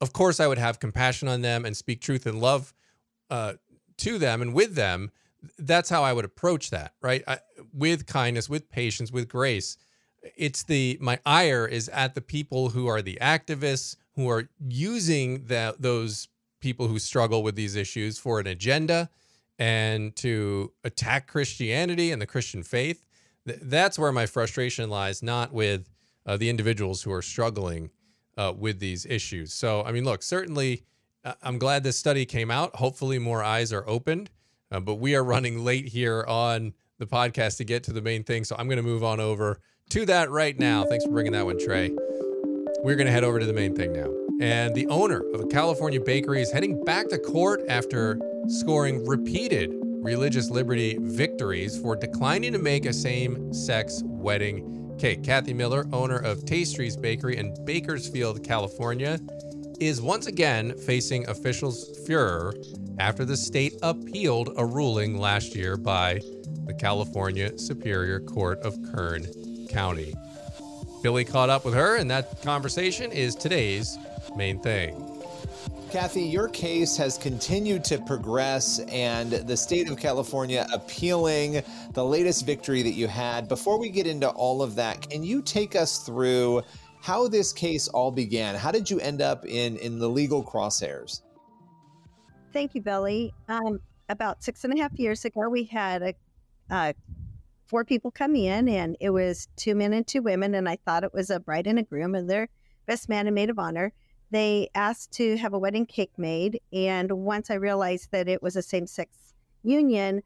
of 0.00 0.12
course 0.12 0.40
I 0.40 0.46
would 0.46 0.58
have 0.58 0.80
compassion 0.80 1.28
on 1.28 1.42
them 1.42 1.64
and 1.64 1.76
speak 1.76 2.00
truth 2.00 2.26
and 2.26 2.40
love 2.40 2.72
uh, 3.30 3.54
to 3.98 4.18
them 4.18 4.42
and 4.42 4.54
with 4.54 4.74
them. 4.74 5.10
That's 5.58 5.90
how 5.90 6.02
I 6.02 6.12
would 6.12 6.24
approach 6.24 6.70
that, 6.70 6.94
right? 7.00 7.22
I, 7.26 7.38
with 7.72 8.06
kindness, 8.06 8.48
with 8.48 8.68
patience, 8.70 9.12
with 9.12 9.28
grace. 9.28 9.76
It's 10.36 10.64
the 10.64 10.98
my 11.00 11.18
ire 11.24 11.66
is 11.66 11.88
at 11.90 12.14
the 12.14 12.20
people 12.20 12.70
who 12.70 12.86
are 12.88 13.02
the 13.02 13.18
activists 13.20 13.96
who 14.16 14.28
are 14.28 14.48
using 14.68 15.44
that 15.44 15.80
those 15.80 16.28
people 16.60 16.88
who 16.88 16.98
struggle 16.98 17.42
with 17.44 17.54
these 17.54 17.76
issues 17.76 18.18
for 18.18 18.40
an 18.40 18.48
agenda 18.48 19.08
and 19.58 20.14
to 20.16 20.72
attack 20.84 21.26
Christianity 21.26 22.12
and 22.12 22.22
the 22.22 22.26
Christian 22.26 22.62
faith 22.62 23.08
th- 23.48 23.60
that's 23.62 23.98
where 23.98 24.12
my 24.12 24.26
frustration 24.26 24.88
lies, 24.90 25.22
not 25.22 25.52
with 25.52 25.88
uh, 26.26 26.36
the 26.36 26.48
individuals 26.48 27.02
who 27.02 27.12
are 27.12 27.22
struggling 27.22 27.90
uh, 28.36 28.52
with 28.56 28.78
these 28.78 29.04
issues. 29.06 29.52
So, 29.52 29.82
I 29.82 29.92
mean, 29.92 30.04
look, 30.04 30.22
certainly 30.22 30.84
uh, 31.24 31.34
I'm 31.42 31.58
glad 31.58 31.82
this 31.82 31.98
study 31.98 32.24
came 32.24 32.50
out. 32.50 32.76
Hopefully, 32.76 33.18
more 33.18 33.42
eyes 33.42 33.72
are 33.72 33.88
opened, 33.88 34.30
uh, 34.70 34.80
but 34.80 34.96
we 34.96 35.16
are 35.16 35.24
running 35.24 35.64
late 35.64 35.88
here 35.88 36.24
on 36.28 36.74
the 36.98 37.06
podcast 37.06 37.56
to 37.58 37.64
get 37.64 37.82
to 37.84 37.92
the 37.92 38.02
main 38.02 38.22
thing. 38.22 38.44
So, 38.44 38.54
I'm 38.58 38.68
going 38.68 38.76
to 38.76 38.82
move 38.82 39.02
on 39.02 39.18
over 39.18 39.60
to 39.90 40.06
that 40.06 40.30
right 40.30 40.58
now. 40.58 40.84
Thanks 40.84 41.04
for 41.04 41.10
bringing 41.10 41.32
that 41.32 41.46
one, 41.46 41.58
Trey. 41.58 41.90
We're 42.84 42.94
going 42.94 43.06
to 43.06 43.12
head 43.12 43.24
over 43.24 43.40
to 43.40 43.46
the 43.46 43.52
main 43.52 43.74
thing 43.74 43.92
now. 43.92 44.08
And 44.40 44.72
the 44.72 44.86
owner 44.86 45.24
of 45.34 45.40
a 45.40 45.46
California 45.46 46.00
bakery 46.00 46.40
is 46.40 46.52
heading 46.52 46.82
back 46.84 47.08
to 47.08 47.18
court 47.18 47.62
after 47.68 48.20
scoring 48.46 49.04
repeated 49.04 49.72
religious 50.00 50.48
liberty 50.48 50.96
victories 51.00 51.76
for 51.76 51.96
declining 51.96 52.52
to 52.52 52.58
make 52.58 52.86
a 52.86 52.92
same 52.92 53.52
sex 53.52 54.02
wedding 54.04 54.94
cake. 54.96 55.24
Kathy 55.24 55.52
Miller, 55.52 55.86
owner 55.92 56.18
of 56.18 56.44
Tastries 56.44 56.96
Bakery 56.96 57.36
in 57.36 57.52
Bakersfield, 57.64 58.44
California, 58.44 59.18
is 59.80 60.00
once 60.00 60.28
again 60.28 60.78
facing 60.78 61.28
officials' 61.28 62.06
furor 62.06 62.54
after 63.00 63.24
the 63.24 63.36
state 63.36 63.74
appealed 63.82 64.52
a 64.56 64.64
ruling 64.64 65.18
last 65.18 65.56
year 65.56 65.76
by 65.76 66.20
the 66.66 66.74
California 66.74 67.58
Superior 67.58 68.20
Court 68.20 68.60
of 68.60 68.76
Kern 68.92 69.26
County. 69.68 70.14
Billy 71.02 71.24
caught 71.24 71.50
up 71.50 71.64
with 71.64 71.74
her, 71.74 71.96
and 71.96 72.10
that 72.10 72.42
conversation 72.42 73.12
is 73.12 73.34
today's 73.34 73.98
main 74.36 74.58
thing. 74.60 75.18
Kathy, 75.90 76.22
your 76.22 76.48
case 76.48 76.96
has 76.98 77.16
continued 77.16 77.82
to 77.84 77.98
progress, 77.98 78.80
and 78.88 79.30
the 79.30 79.56
state 79.56 79.88
of 79.88 79.96
California 79.96 80.66
appealing 80.72 81.62
the 81.94 82.04
latest 82.04 82.44
victory 82.44 82.82
that 82.82 82.92
you 82.92 83.08
had. 83.08 83.48
Before 83.48 83.78
we 83.78 83.88
get 83.88 84.06
into 84.06 84.28
all 84.28 84.60
of 84.60 84.74
that, 84.74 85.08
can 85.08 85.22
you 85.22 85.40
take 85.40 85.74
us 85.76 86.04
through 86.04 86.62
how 87.00 87.26
this 87.26 87.52
case 87.52 87.88
all 87.88 88.10
began? 88.10 88.54
How 88.54 88.70
did 88.70 88.90
you 88.90 89.00
end 89.00 89.22
up 89.22 89.46
in, 89.46 89.76
in 89.78 89.98
the 89.98 90.08
legal 90.08 90.44
crosshairs? 90.44 91.22
Thank 92.52 92.74
you, 92.74 92.82
Billy. 92.82 93.32
Um, 93.48 93.80
about 94.10 94.42
six 94.42 94.64
and 94.64 94.74
a 94.78 94.82
half 94.82 94.92
years 94.98 95.24
ago, 95.24 95.48
we 95.48 95.64
had 95.64 96.02
a, 96.02 96.14
uh, 96.70 96.92
four 97.68 97.84
people 97.84 98.10
come 98.10 98.34
in, 98.34 98.68
and 98.68 98.96
it 99.00 99.10
was 99.10 99.48
two 99.56 99.74
men 99.74 99.92
and 99.92 100.06
two 100.06 100.22
women, 100.22 100.54
and 100.54 100.68
I 100.68 100.76
thought 100.84 101.04
it 101.04 101.14
was 101.14 101.30
a 101.30 101.38
bride 101.38 101.66
and 101.66 101.78
a 101.78 101.82
groom, 101.82 102.14
and 102.14 102.28
their 102.28 102.48
best 102.86 103.08
man 103.08 103.26
and 103.26 103.34
maid 103.34 103.50
of 103.50 103.58
honor 103.58 103.92
they 104.30 104.68
asked 104.74 105.12
to 105.12 105.36
have 105.36 105.54
a 105.54 105.58
wedding 105.58 105.86
cake 105.86 106.12
made. 106.16 106.60
And 106.72 107.10
once 107.12 107.50
I 107.50 107.54
realized 107.54 108.10
that 108.12 108.28
it 108.28 108.42
was 108.42 108.56
a 108.56 108.62
same 108.62 108.86
sex 108.86 109.16
union, 109.62 110.22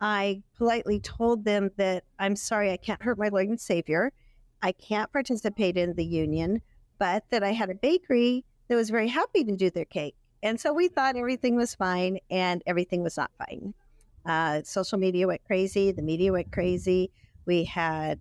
I 0.00 0.42
politely 0.56 1.00
told 1.00 1.44
them 1.44 1.70
that 1.76 2.04
I'm 2.18 2.36
sorry, 2.36 2.72
I 2.72 2.76
can't 2.76 3.02
hurt 3.02 3.18
my 3.18 3.28
Lord 3.28 3.48
and 3.48 3.60
Savior. 3.60 4.12
I 4.62 4.72
can't 4.72 5.12
participate 5.12 5.76
in 5.76 5.94
the 5.94 6.04
union, 6.04 6.62
but 6.98 7.24
that 7.30 7.42
I 7.42 7.52
had 7.52 7.70
a 7.70 7.74
bakery 7.74 8.44
that 8.68 8.76
was 8.76 8.90
very 8.90 9.08
happy 9.08 9.44
to 9.44 9.56
do 9.56 9.70
their 9.70 9.84
cake. 9.84 10.16
And 10.42 10.60
so 10.60 10.72
we 10.72 10.88
thought 10.88 11.16
everything 11.16 11.56
was 11.56 11.74
fine, 11.74 12.18
and 12.30 12.62
everything 12.66 13.02
was 13.02 13.16
not 13.16 13.30
fine. 13.38 13.72
Uh, 14.26 14.62
social 14.64 14.98
media 14.98 15.26
went 15.26 15.44
crazy, 15.44 15.92
the 15.92 16.02
media 16.02 16.32
went 16.32 16.50
crazy. 16.52 17.10
We 17.46 17.64
had 17.64 18.18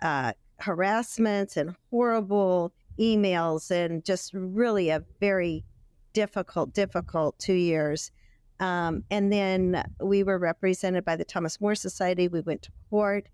uh, 0.00 0.32
harassments 0.58 1.56
and 1.56 1.74
horrible 1.90 2.72
emails 2.98 3.70
and 3.70 4.04
just 4.04 4.32
really 4.34 4.90
a 4.90 5.02
very 5.20 5.64
difficult, 6.12 6.72
difficult 6.72 7.38
two 7.38 7.54
years. 7.54 8.10
Um, 8.60 9.04
and 9.10 9.32
then 9.32 9.82
we 10.00 10.22
were 10.22 10.38
represented 10.38 11.04
by 11.04 11.16
the 11.16 11.24
Thomas 11.24 11.60
More 11.60 11.74
Society. 11.74 12.28
We 12.28 12.40
went 12.40 12.62
to 12.62 12.70
court. 12.90 13.28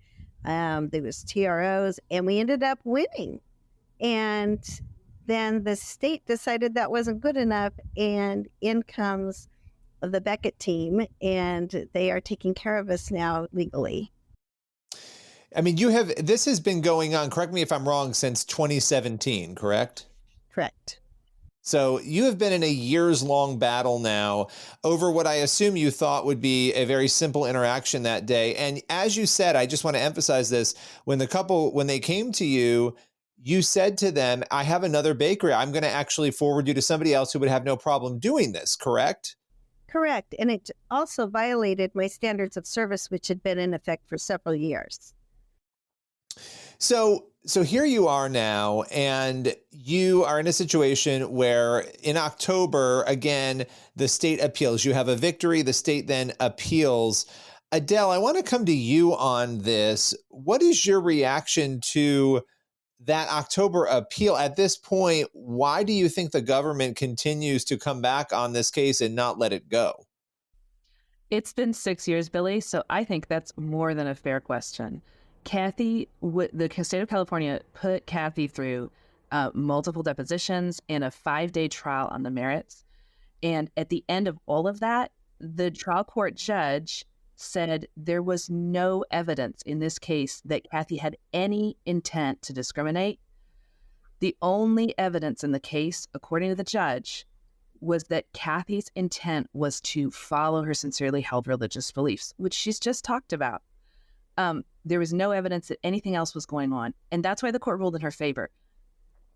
Um, 0.44 0.88
there 0.90 1.02
was 1.02 1.24
TROs, 1.24 1.98
and 2.10 2.24
we 2.24 2.38
ended 2.38 2.62
up 2.62 2.78
winning. 2.84 3.40
And 4.00 4.62
then 5.26 5.64
the 5.64 5.74
state 5.74 6.24
decided 6.26 6.74
that 6.74 6.92
wasn't 6.92 7.20
good 7.20 7.36
enough, 7.36 7.72
and 7.96 8.46
in 8.60 8.84
comes 8.84 9.48
the 10.00 10.20
Becket 10.20 10.58
team, 10.58 11.06
and 11.20 11.88
they 11.92 12.10
are 12.10 12.20
taking 12.20 12.54
care 12.54 12.76
of 12.76 12.90
us 12.90 13.10
now 13.10 13.46
legally. 13.52 14.12
I 15.54 15.60
mean, 15.60 15.76
you 15.76 15.88
have 15.90 16.12
this 16.16 16.44
has 16.44 16.60
been 16.60 16.80
going 16.80 17.14
on, 17.14 17.30
correct 17.30 17.52
me 17.52 17.62
if 17.62 17.72
I'm 17.72 17.88
wrong, 17.88 18.14
since 18.14 18.44
2017, 18.44 19.54
correct? 19.54 20.06
Correct. 20.52 21.00
So 21.62 21.98
you 21.98 22.24
have 22.24 22.38
been 22.38 22.52
in 22.52 22.62
a 22.62 22.70
years 22.70 23.24
long 23.24 23.58
battle 23.58 23.98
now 23.98 24.46
over 24.84 25.10
what 25.10 25.26
I 25.26 25.34
assume 25.34 25.76
you 25.76 25.90
thought 25.90 26.24
would 26.24 26.40
be 26.40 26.72
a 26.74 26.84
very 26.84 27.08
simple 27.08 27.44
interaction 27.44 28.04
that 28.04 28.24
day. 28.24 28.54
And 28.54 28.80
as 28.88 29.16
you 29.16 29.26
said, 29.26 29.56
I 29.56 29.66
just 29.66 29.82
want 29.82 29.96
to 29.96 30.02
emphasize 30.02 30.48
this 30.48 30.76
when 31.06 31.18
the 31.18 31.26
couple, 31.26 31.74
when 31.74 31.88
they 31.88 31.98
came 31.98 32.30
to 32.32 32.44
you, 32.44 32.94
you 33.42 33.62
said 33.62 33.98
to 33.98 34.12
them, 34.12 34.44
I 34.50 34.62
have 34.62 34.84
another 34.84 35.12
bakery. 35.12 35.52
I'm 35.52 35.72
going 35.72 35.82
to 35.82 35.90
actually 35.90 36.30
forward 36.30 36.68
you 36.68 36.74
to 36.74 36.82
somebody 36.82 37.12
else 37.12 37.32
who 37.32 37.40
would 37.40 37.48
have 37.48 37.64
no 37.64 37.76
problem 37.76 38.20
doing 38.20 38.52
this, 38.52 38.76
correct? 38.76 39.34
Correct. 39.96 40.34
And 40.38 40.50
it 40.50 40.70
also 40.90 41.26
violated 41.26 41.94
my 41.94 42.06
standards 42.06 42.58
of 42.58 42.66
service, 42.66 43.10
which 43.10 43.28
had 43.28 43.42
been 43.42 43.58
in 43.58 43.72
effect 43.72 44.06
for 44.06 44.18
several 44.18 44.54
years. 44.54 45.14
So 46.76 47.28
so 47.46 47.62
here 47.62 47.86
you 47.86 48.06
are 48.06 48.28
now 48.28 48.82
and 48.92 49.56
you 49.70 50.22
are 50.24 50.38
in 50.38 50.48
a 50.48 50.52
situation 50.52 51.32
where 51.32 51.86
in 52.02 52.18
October 52.18 53.04
again 53.06 53.64
the 53.94 54.06
state 54.06 54.38
appeals 54.42 54.84
you 54.84 54.92
have 54.92 55.08
a 55.08 55.16
victory 55.16 55.62
the 55.62 55.72
state 55.72 56.08
then 56.08 56.34
appeals 56.40 57.24
Adele 57.72 58.10
I 58.10 58.18
want 58.18 58.36
to 58.36 58.42
come 58.42 58.66
to 58.66 58.74
you 58.74 59.16
on 59.16 59.60
this 59.60 60.14
what 60.28 60.60
is 60.60 60.84
your 60.84 61.00
reaction 61.00 61.80
to 61.92 62.42
that 63.00 63.28
October 63.28 63.84
appeal 63.84 64.36
at 64.36 64.56
this 64.56 64.76
point 64.76 65.28
why 65.32 65.82
do 65.82 65.92
you 65.92 66.08
think 66.08 66.30
the 66.30 66.40
government 66.40 66.96
continues 66.96 67.64
to 67.64 67.76
come 67.76 68.00
back 68.00 68.32
on 68.32 68.52
this 68.52 68.70
case 68.70 69.00
and 69.00 69.14
not 69.14 69.38
let 69.38 69.52
it 69.52 69.68
go 69.68 70.06
It's 71.30 71.52
been 71.52 71.72
6 71.72 72.08
years 72.08 72.28
Billy 72.28 72.60
so 72.60 72.82
I 72.88 73.04
think 73.04 73.28
that's 73.28 73.52
more 73.56 73.94
than 73.94 74.06
a 74.06 74.14
fair 74.14 74.40
question 74.40 75.02
Kathy, 75.46 76.08
the 76.20 76.68
state 76.82 77.02
of 77.02 77.08
California 77.08 77.60
put 77.72 78.04
Kathy 78.04 78.48
through 78.48 78.90
uh, 79.30 79.50
multiple 79.54 80.02
depositions 80.02 80.82
and 80.88 81.04
a 81.04 81.10
five 81.10 81.52
day 81.52 81.68
trial 81.68 82.08
on 82.10 82.24
the 82.24 82.32
merits. 82.32 82.84
And 83.44 83.70
at 83.76 83.88
the 83.88 84.04
end 84.08 84.26
of 84.26 84.38
all 84.46 84.66
of 84.66 84.80
that, 84.80 85.12
the 85.38 85.70
trial 85.70 86.02
court 86.02 86.34
judge 86.34 87.04
said 87.36 87.86
there 87.96 88.22
was 88.22 88.50
no 88.50 89.04
evidence 89.10 89.62
in 89.62 89.78
this 89.78 89.98
case 89.98 90.42
that 90.44 90.68
Kathy 90.70 90.96
had 90.96 91.16
any 91.32 91.76
intent 91.84 92.42
to 92.42 92.52
discriminate. 92.52 93.20
The 94.20 94.36
only 94.40 94.98
evidence 94.98 95.44
in 95.44 95.52
the 95.52 95.60
case, 95.60 96.08
according 96.14 96.48
to 96.48 96.54
the 96.54 96.64
judge, 96.64 97.26
was 97.80 98.04
that 98.04 98.32
Kathy's 98.32 98.90
intent 98.94 99.48
was 99.52 99.80
to 99.82 100.10
follow 100.10 100.62
her 100.62 100.72
sincerely 100.72 101.20
held 101.20 101.46
religious 101.46 101.92
beliefs, 101.92 102.32
which 102.38 102.54
she's 102.54 102.80
just 102.80 103.04
talked 103.04 103.34
about. 103.34 103.62
Um, 104.38 104.64
there 104.84 104.98
was 104.98 105.12
no 105.12 105.30
evidence 105.32 105.68
that 105.68 105.78
anything 105.84 106.14
else 106.14 106.34
was 106.34 106.46
going 106.46 106.72
on. 106.72 106.94
And 107.10 107.22
that's 107.22 107.42
why 107.42 107.50
the 107.50 107.58
court 107.58 107.78
ruled 107.78 107.94
in 107.94 108.00
her 108.00 108.10
favor. 108.10 108.50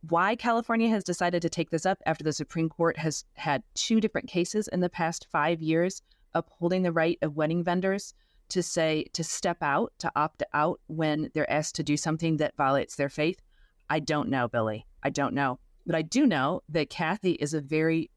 Why 0.09 0.37
California 0.37 0.89
has 0.89 1.05
decided 1.05 1.43
to 1.43 1.51
take 1.51 1.69
this 1.69 1.85
up 1.85 1.99
after 2.07 2.25
the 2.25 2.33
Supreme 2.33 2.71
Court 2.71 2.97
has 2.97 3.25
had 3.35 3.63
two 3.75 4.01
different 4.01 4.29
cases 4.29 4.69
in 4.69 4.81
the 4.81 4.89
past 4.89 5.27
five 5.31 5.61
years 5.61 6.01
upholding 6.35 6.83
the 6.83 6.93
right 6.93 7.19
of 7.23 7.37
wedding 7.37 7.63
vendors 7.65 8.15
to 8.51 8.63
say 8.63 9.05
to 9.13 9.25
step 9.25 9.59
out, 9.63 9.93
to 9.99 10.11
opt 10.17 10.43
out 10.53 10.81
when 10.89 11.31
they're 11.35 11.51
asked 11.51 11.77
to 11.77 11.83
do 11.83 11.97
something 11.97 12.37
that 12.39 12.57
violates 12.57 12.97
their 12.97 13.09
faith. 13.09 13.41
I 13.89 14.01
don't 14.01 14.29
know, 14.29 14.49
Billy. 14.49 14.87
I 15.03 15.11
don't 15.11 15.35
know. 15.35 15.59
But 15.87 15.95
I 15.95 16.03
do 16.03 16.27
know 16.27 16.63
that 16.69 16.91
Kathy 16.91 17.33
is 17.33 17.55
a 17.55 17.61
very, 17.61 18.11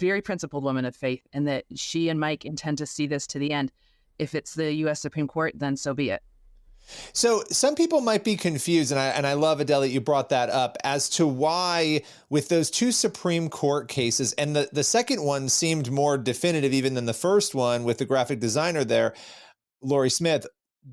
very 0.00 0.20
principled 0.20 0.64
woman 0.64 0.84
of 0.84 0.96
faith 0.96 1.26
and 1.32 1.46
that 1.46 1.64
she 1.74 2.08
and 2.08 2.18
Mike 2.18 2.44
intend 2.44 2.78
to 2.78 2.86
see 2.86 3.06
this 3.06 3.26
to 3.28 3.38
the 3.38 3.52
end. 3.52 3.72
If 4.18 4.34
it's 4.34 4.54
the 4.54 4.72
U.S. 4.74 5.00
Supreme 5.00 5.28
Court, 5.28 5.54
then 5.56 5.76
so 5.76 5.94
be 5.94 6.10
it. 6.10 6.22
So 7.12 7.42
some 7.50 7.74
people 7.74 8.00
might 8.00 8.24
be 8.24 8.36
confused, 8.36 8.90
and 8.90 9.00
I 9.00 9.08
and 9.08 9.26
I 9.26 9.34
love 9.34 9.60
Adele 9.60 9.82
that 9.82 9.90
you 9.90 10.00
brought 10.00 10.30
that 10.30 10.50
up 10.50 10.76
as 10.84 11.08
to 11.10 11.26
why 11.26 12.02
with 12.30 12.48
those 12.48 12.70
two 12.70 12.92
Supreme 12.92 13.48
Court 13.48 13.88
cases, 13.88 14.32
and 14.34 14.56
the, 14.56 14.68
the 14.72 14.84
second 14.84 15.22
one 15.22 15.48
seemed 15.48 15.90
more 15.90 16.18
definitive 16.18 16.72
even 16.72 16.94
than 16.94 17.06
the 17.06 17.14
first 17.14 17.54
one 17.54 17.84
with 17.84 17.98
the 17.98 18.04
graphic 18.04 18.40
designer 18.40 18.84
there, 18.84 19.14
Lorie 19.82 20.10
Smith. 20.10 20.46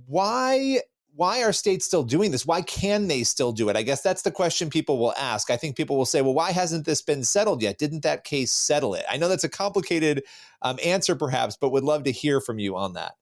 Why 0.07 0.81
why 1.15 1.43
are 1.43 1.53
states 1.53 1.85
still 1.85 2.03
doing 2.03 2.31
this? 2.31 2.45
Why 2.45 2.61
can 2.61 3.07
they 3.07 3.23
still 3.23 3.53
do 3.53 3.69
it? 3.69 3.77
I 3.77 3.83
guess 3.83 4.01
that's 4.01 4.23
the 4.23 4.31
question 4.31 4.69
people 4.69 4.97
will 4.97 5.13
ask. 5.17 5.49
I 5.49 5.55
think 5.55 5.77
people 5.77 5.95
will 5.95 6.05
say, 6.05 6.21
well, 6.21 6.33
why 6.33 6.51
hasn't 6.51 6.85
this 6.85 7.01
been 7.01 7.23
settled 7.23 7.61
yet? 7.61 7.77
Didn't 7.77 8.03
that 8.03 8.25
case 8.25 8.51
settle 8.51 8.95
it? 8.95 9.05
I 9.09 9.15
know 9.15 9.29
that's 9.29 9.45
a 9.45 9.49
complicated 9.49 10.23
um, 10.61 10.77
answer, 10.83 11.15
perhaps, 11.15 11.57
but 11.59 11.71
would 11.71 11.85
love 11.85 12.03
to 12.03 12.11
hear 12.11 12.41
from 12.41 12.59
you 12.59 12.75
on 12.75 12.93
that. 12.93 13.13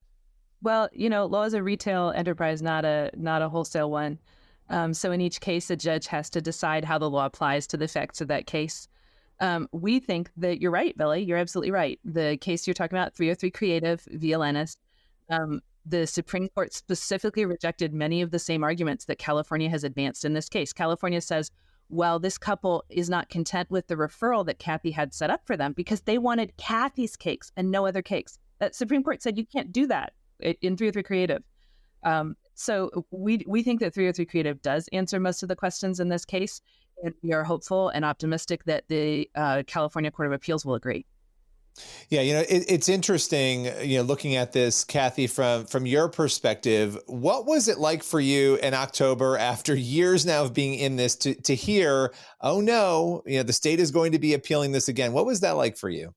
Well, 0.63 0.87
you 0.93 1.09
know, 1.09 1.25
law 1.25 1.43
is 1.43 1.53
a 1.53 1.61
retail 1.61 2.13
enterprise, 2.15 2.61
not 2.61 2.85
a 2.85 3.11
not 3.15 3.41
a 3.41 3.49
wholesale 3.49 3.91
one. 3.91 4.17
Um, 4.69 4.93
so 4.93 5.11
in 5.11 5.19
each 5.19 5.41
case, 5.41 5.69
a 5.69 5.75
judge 5.75 6.07
has 6.07 6.29
to 6.31 6.41
decide 6.41 6.85
how 6.85 6.97
the 6.97 7.09
law 7.09 7.25
applies 7.25 7.67
to 7.67 7.77
the 7.77 7.87
facts 7.89 8.21
of 8.21 8.29
that 8.29 8.47
case. 8.47 8.87
Um, 9.41 9.67
we 9.73 9.99
think 9.99 10.31
that 10.37 10.61
you're 10.61 10.71
right, 10.71 10.97
Billy. 10.97 11.21
You're 11.21 11.37
absolutely 11.37 11.71
right. 11.71 11.99
The 12.05 12.37
case 12.37 12.65
you're 12.65 12.73
talking 12.73 12.97
about, 12.97 13.13
303 13.13 13.51
Creative 13.51 14.01
v. 14.09 14.31
Elenis, 14.31 14.77
um, 15.29 15.61
the 15.85 16.07
Supreme 16.07 16.47
Court 16.47 16.73
specifically 16.73 17.45
rejected 17.45 17.93
many 17.93 18.21
of 18.21 18.31
the 18.31 18.39
same 18.39 18.63
arguments 18.63 19.03
that 19.05 19.19
California 19.19 19.69
has 19.69 19.83
advanced 19.83 20.23
in 20.23 20.31
this 20.31 20.47
case. 20.47 20.71
California 20.71 21.19
says, 21.19 21.51
well, 21.89 22.19
this 22.19 22.37
couple 22.37 22.85
is 22.89 23.09
not 23.09 23.27
content 23.27 23.69
with 23.69 23.87
the 23.87 23.97
referral 23.97 24.45
that 24.45 24.59
Kathy 24.59 24.91
had 24.91 25.13
set 25.13 25.29
up 25.29 25.45
for 25.45 25.57
them 25.57 25.73
because 25.73 26.01
they 26.01 26.17
wanted 26.17 26.55
Kathy's 26.55 27.17
cakes 27.17 27.51
and 27.57 27.69
no 27.69 27.85
other 27.85 28.01
cakes. 28.01 28.39
That 28.59 28.75
Supreme 28.75 29.03
Court 29.03 29.21
said 29.21 29.37
you 29.37 29.45
can't 29.45 29.73
do 29.73 29.87
that 29.87 30.13
in 30.61 30.77
303 30.77 31.03
Creative. 31.03 31.43
Um, 32.03 32.35
so 32.55 33.05
we 33.11 33.43
we 33.47 33.63
think 33.63 33.79
that 33.79 33.93
303 33.93 34.25
Creative 34.25 34.61
does 34.61 34.87
answer 34.93 35.19
most 35.19 35.43
of 35.43 35.49
the 35.49 35.55
questions 35.55 35.99
in 35.99 36.09
this 36.09 36.25
case, 36.25 36.61
and 37.03 37.13
we 37.23 37.33
are 37.33 37.43
hopeful 37.43 37.89
and 37.89 38.05
optimistic 38.05 38.63
that 38.65 38.83
the 38.87 39.29
uh, 39.35 39.63
California 39.65 40.11
Court 40.11 40.27
of 40.27 40.33
Appeals 40.33 40.65
will 40.65 40.75
agree. 40.75 41.05
Yeah, 42.09 42.21
you 42.21 42.33
know, 42.33 42.41
it, 42.41 42.65
it's 42.67 42.87
interesting, 42.87 43.65
you 43.81 43.97
know, 43.97 44.03
looking 44.03 44.35
at 44.35 44.51
this, 44.51 44.83
Kathy, 44.83 45.25
from 45.25 45.65
from 45.65 45.87
your 45.87 46.07
perspective. 46.07 46.97
What 47.07 47.47
was 47.47 47.67
it 47.67 47.79
like 47.79 48.03
for 48.03 48.19
you 48.19 48.55
in 48.57 48.73
October, 48.73 49.37
after 49.37 49.73
years 49.73 50.25
now 50.25 50.43
of 50.43 50.53
being 50.53 50.75
in 50.75 50.97
this, 50.97 51.15
to 51.17 51.33
to 51.33 51.55
hear, 51.55 52.13
oh 52.41 52.61
no, 52.61 53.23
you 53.25 53.37
know, 53.37 53.43
the 53.43 53.53
state 53.53 53.79
is 53.79 53.89
going 53.89 54.11
to 54.11 54.19
be 54.19 54.33
appealing 54.35 54.71
this 54.71 54.87
again? 54.87 55.13
What 55.13 55.25
was 55.25 55.39
that 55.39 55.57
like 55.57 55.77
for 55.77 55.89
you? 55.89 56.13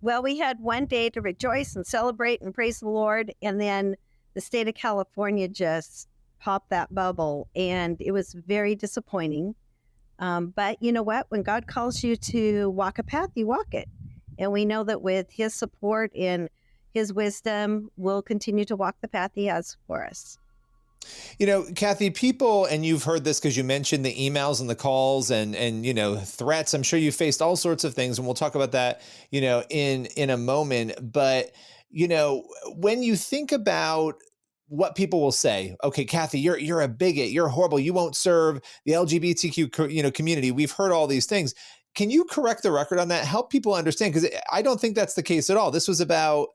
Well, 0.00 0.22
we 0.22 0.38
had 0.38 0.60
one 0.60 0.86
day 0.86 1.10
to 1.10 1.20
rejoice 1.20 1.74
and 1.74 1.86
celebrate 1.86 2.42
and 2.42 2.54
praise 2.54 2.80
the 2.80 2.88
Lord, 2.88 3.32
and 3.40 3.60
then 3.60 3.96
the 4.34 4.40
state 4.40 4.68
of 4.68 4.74
California 4.74 5.48
just 5.48 6.08
popped 6.38 6.70
that 6.70 6.94
bubble, 6.94 7.48
and 7.56 7.96
it 8.00 8.12
was 8.12 8.34
very 8.34 8.74
disappointing. 8.74 9.54
Um, 10.18 10.52
but 10.54 10.82
you 10.82 10.92
know 10.92 11.02
what? 11.02 11.26
When 11.30 11.42
God 11.42 11.66
calls 11.66 12.02
you 12.04 12.16
to 12.16 12.70
walk 12.70 12.98
a 12.98 13.02
path, 13.02 13.30
you 13.34 13.46
walk 13.46 13.72
it. 13.72 13.88
And 14.38 14.52
we 14.52 14.64
know 14.64 14.84
that 14.84 15.02
with 15.02 15.30
his 15.30 15.54
support 15.54 16.10
and 16.14 16.48
his 16.92 17.12
wisdom, 17.12 17.90
we'll 17.96 18.22
continue 18.22 18.64
to 18.66 18.76
walk 18.76 18.96
the 19.00 19.08
path 19.08 19.32
he 19.34 19.46
has 19.46 19.76
for 19.86 20.04
us. 20.04 20.38
You 21.38 21.46
know, 21.46 21.66
Kathy, 21.74 22.10
people, 22.10 22.64
and 22.66 22.84
you've 22.84 23.04
heard 23.04 23.24
this 23.24 23.38
because 23.38 23.56
you 23.56 23.64
mentioned 23.64 24.04
the 24.04 24.14
emails 24.14 24.60
and 24.60 24.70
the 24.70 24.74
calls 24.74 25.30
and 25.30 25.54
and 25.54 25.84
you 25.84 25.94
know 25.94 26.16
threats. 26.16 26.74
I'm 26.74 26.82
sure 26.82 26.98
you 26.98 27.12
faced 27.12 27.42
all 27.42 27.56
sorts 27.56 27.84
of 27.84 27.94
things, 27.94 28.18
and 28.18 28.26
we'll 28.26 28.34
talk 28.34 28.54
about 28.54 28.72
that, 28.72 29.02
you 29.30 29.40
know, 29.40 29.62
in 29.70 30.06
in 30.16 30.30
a 30.30 30.36
moment. 30.36 31.12
But 31.12 31.52
you 31.90 32.08
know, 32.08 32.44
when 32.74 33.02
you 33.02 33.16
think 33.16 33.52
about 33.52 34.14
what 34.68 34.96
people 34.96 35.20
will 35.20 35.32
say, 35.32 35.76
okay, 35.84 36.04
Kathy, 36.04 36.40
you're 36.40 36.58
you're 36.58 36.80
a 36.80 36.88
bigot, 36.88 37.30
you're 37.30 37.48
horrible, 37.48 37.78
you 37.78 37.92
won't 37.92 38.16
serve 38.16 38.60
the 38.84 38.92
LGBTQ 38.92 39.92
you 39.92 40.02
know 40.02 40.10
community. 40.10 40.50
We've 40.50 40.72
heard 40.72 40.92
all 40.92 41.06
these 41.06 41.26
things. 41.26 41.54
Can 41.94 42.10
you 42.10 42.24
correct 42.24 42.62
the 42.62 42.72
record 42.72 42.98
on 42.98 43.08
that? 43.08 43.24
Help 43.24 43.50
people 43.50 43.72
understand 43.74 44.12
because 44.12 44.28
I 44.52 44.60
don't 44.60 44.80
think 44.80 44.94
that's 44.94 45.14
the 45.14 45.22
case 45.22 45.48
at 45.48 45.56
all. 45.56 45.70
This 45.70 45.88
was 45.88 46.00
about 46.00 46.48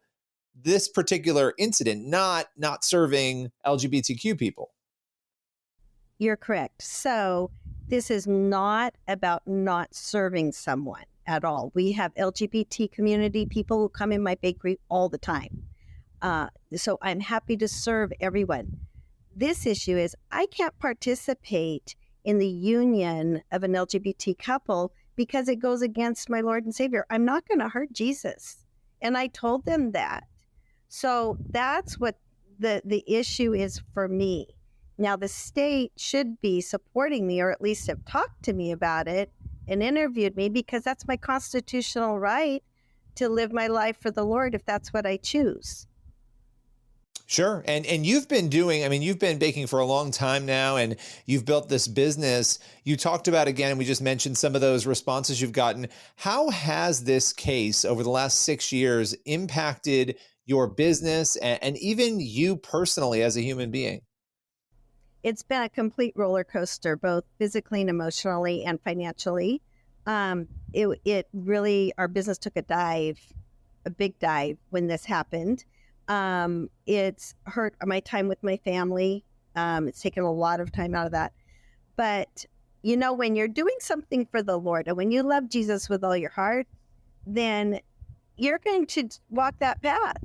this 0.56 0.88
particular 0.88 1.54
incident, 1.58 2.06
not 2.06 2.48
not 2.58 2.84
serving 2.84 3.52
LGBTQ 3.66 4.38
people. 4.38 4.72
You're 6.18 6.38
correct. 6.38 6.82
So 6.84 7.52
this 7.88 8.12
is 8.12 8.28
not 8.28 8.94
about 9.08 9.48
not 9.48 9.94
serving 9.94 10.52
someone 10.52 11.06
at 11.26 11.44
all. 11.44 11.72
We 11.74 11.94
have 11.94 12.14
LGBT 12.16 12.92
community 12.92 13.46
people 13.46 13.80
who 13.80 13.90
come 13.90 14.12
in 14.12 14.24
my 14.24 14.36
bakery 14.36 14.80
all 14.90 15.10
the 15.10 15.18
time. 15.18 15.64
Uh, 16.22 16.48
so 16.76 17.00
I'm 17.02 17.20
happy 17.20 17.58
to 17.58 17.68
serve 17.68 18.14
everyone. 18.22 18.78
This 19.36 19.66
issue 19.66 19.98
is 19.98 20.16
I 20.32 20.46
can't 20.48 20.78
participate 20.78 21.96
in 22.24 22.38
the 22.38 22.48
union 22.48 23.42
of 23.52 23.64
an 23.64 23.74
LGBT 23.74 24.38
couple 24.38 24.94
because 25.16 25.48
it 25.48 25.58
goes 25.58 25.82
against 25.82 26.30
my 26.30 26.42
Lord 26.42 26.66
and 26.66 26.76
Savior. 26.76 27.06
I'm 27.10 27.26
not 27.26 27.48
going 27.48 27.60
to 27.60 27.70
hurt 27.70 27.92
Jesus. 27.94 28.66
And 29.02 29.18
I 29.18 29.28
told 29.28 29.66
them 29.66 29.92
that. 29.94 30.26
So 30.94 31.38
that's 31.50 31.98
what 31.98 32.18
the, 32.60 32.82
the 32.84 33.02
issue 33.08 33.54
is 33.54 33.82
for 33.94 34.10
me. 34.10 34.48
Now, 34.98 35.16
the 35.16 35.30
state 35.30 35.94
should 35.96 36.42
be 36.42 36.60
supporting 36.60 37.26
me 37.26 37.40
or 37.40 37.50
at 37.50 37.62
least 37.62 37.88
have 37.88 38.04
talked 38.04 38.44
to 38.44 38.54
me 38.54 38.74
about 38.74 39.08
it 39.08 39.32
and 39.70 39.82
interviewed 39.82 40.36
me 40.36 40.50
because 40.50 40.84
that's 40.84 41.08
my 41.08 41.16
constitutional 41.16 42.20
right 42.20 42.62
to 43.16 43.30
live 43.30 43.54
my 43.54 43.68
life 43.68 43.96
for 44.02 44.12
the 44.12 44.26
Lord 44.26 44.54
if 44.54 44.66
that's 44.66 44.92
what 44.92 45.06
I 45.06 45.16
choose. 45.16 45.88
Sure. 47.26 47.64
And 47.66 47.86
and 47.86 48.06
you've 48.06 48.28
been 48.28 48.50
doing, 48.50 48.84
I 48.84 48.90
mean, 48.90 49.02
you've 49.02 49.18
been 49.18 49.40
baking 49.40 49.68
for 49.68 49.80
a 49.80 49.86
long 49.86 50.12
time 50.12 50.46
now 50.46 50.76
and 50.76 50.98
you've 51.26 51.46
built 51.46 51.70
this 51.70 51.88
business. 51.88 52.60
You 52.84 52.98
talked 52.98 53.30
about 53.30 53.48
again, 53.48 53.78
we 53.78 53.86
just 53.86 54.02
mentioned 54.02 54.38
some 54.38 54.56
of 54.56 54.60
those 54.60 54.86
responses 54.86 55.42
you've 55.42 55.54
gotten. 55.54 55.88
How 56.18 56.50
has 56.50 57.06
this 57.06 57.32
case 57.32 57.86
over 57.86 58.04
the 58.04 58.10
last 58.10 58.42
6 58.42 58.74
years 58.74 59.16
impacted 59.24 60.18
your 60.52 60.68
business 60.68 61.38
and, 61.38 61.58
and 61.64 61.78
even 61.78 62.20
you 62.20 62.58
personally 62.58 63.24
as 63.24 63.38
a 63.38 63.42
human 63.42 63.72
being? 63.72 64.02
It's 65.24 65.44
been 65.44 65.62
a 65.62 65.70
complete 65.70 66.14
roller 66.18 66.44
coaster, 66.44 66.98
both 66.98 67.24
physically 67.40 67.80
and 67.80 67.90
emotionally 67.90 68.66
and 68.66 68.78
financially. 68.82 69.62
Um, 70.06 70.50
it, 70.74 71.00
it 71.06 71.28
really, 71.32 71.94
our 71.98 72.10
business 72.10 72.38
took 72.38 72.58
a 72.58 72.64
dive, 72.64 73.18
a 73.86 73.90
big 73.90 74.20
dive 74.20 74.58
when 74.72 74.88
this 74.88 75.06
happened. 75.06 75.64
Um, 76.10 76.70
it's 76.86 77.34
hurt 77.46 77.76
my 77.86 78.02
time 78.02 78.28
with 78.28 78.44
my 78.44 78.58
family. 78.58 79.24
Um, 79.56 79.88
it's 79.88 80.02
taken 80.02 80.24
a 80.24 80.32
lot 80.34 80.60
of 80.60 80.74
time 80.74 80.94
out 80.94 81.06
of 81.06 81.14
that. 81.14 81.32
But, 81.96 82.46
you 82.82 82.98
know, 82.98 83.14
when 83.14 83.38
you're 83.38 83.48
doing 83.48 83.78
something 83.80 84.26
for 84.26 84.44
the 84.44 84.58
Lord 84.58 84.88
and 84.88 84.98
when 84.98 85.12
you 85.12 85.24
love 85.24 85.48
Jesus 85.48 85.88
with 85.88 86.04
all 86.04 86.18
your 86.18 86.32
heart, 86.32 86.68
then 87.26 87.80
you're 88.38 88.60
going 88.60 88.88
to 88.88 89.08
walk 89.30 89.54
that 89.60 89.82
path. 89.84 90.18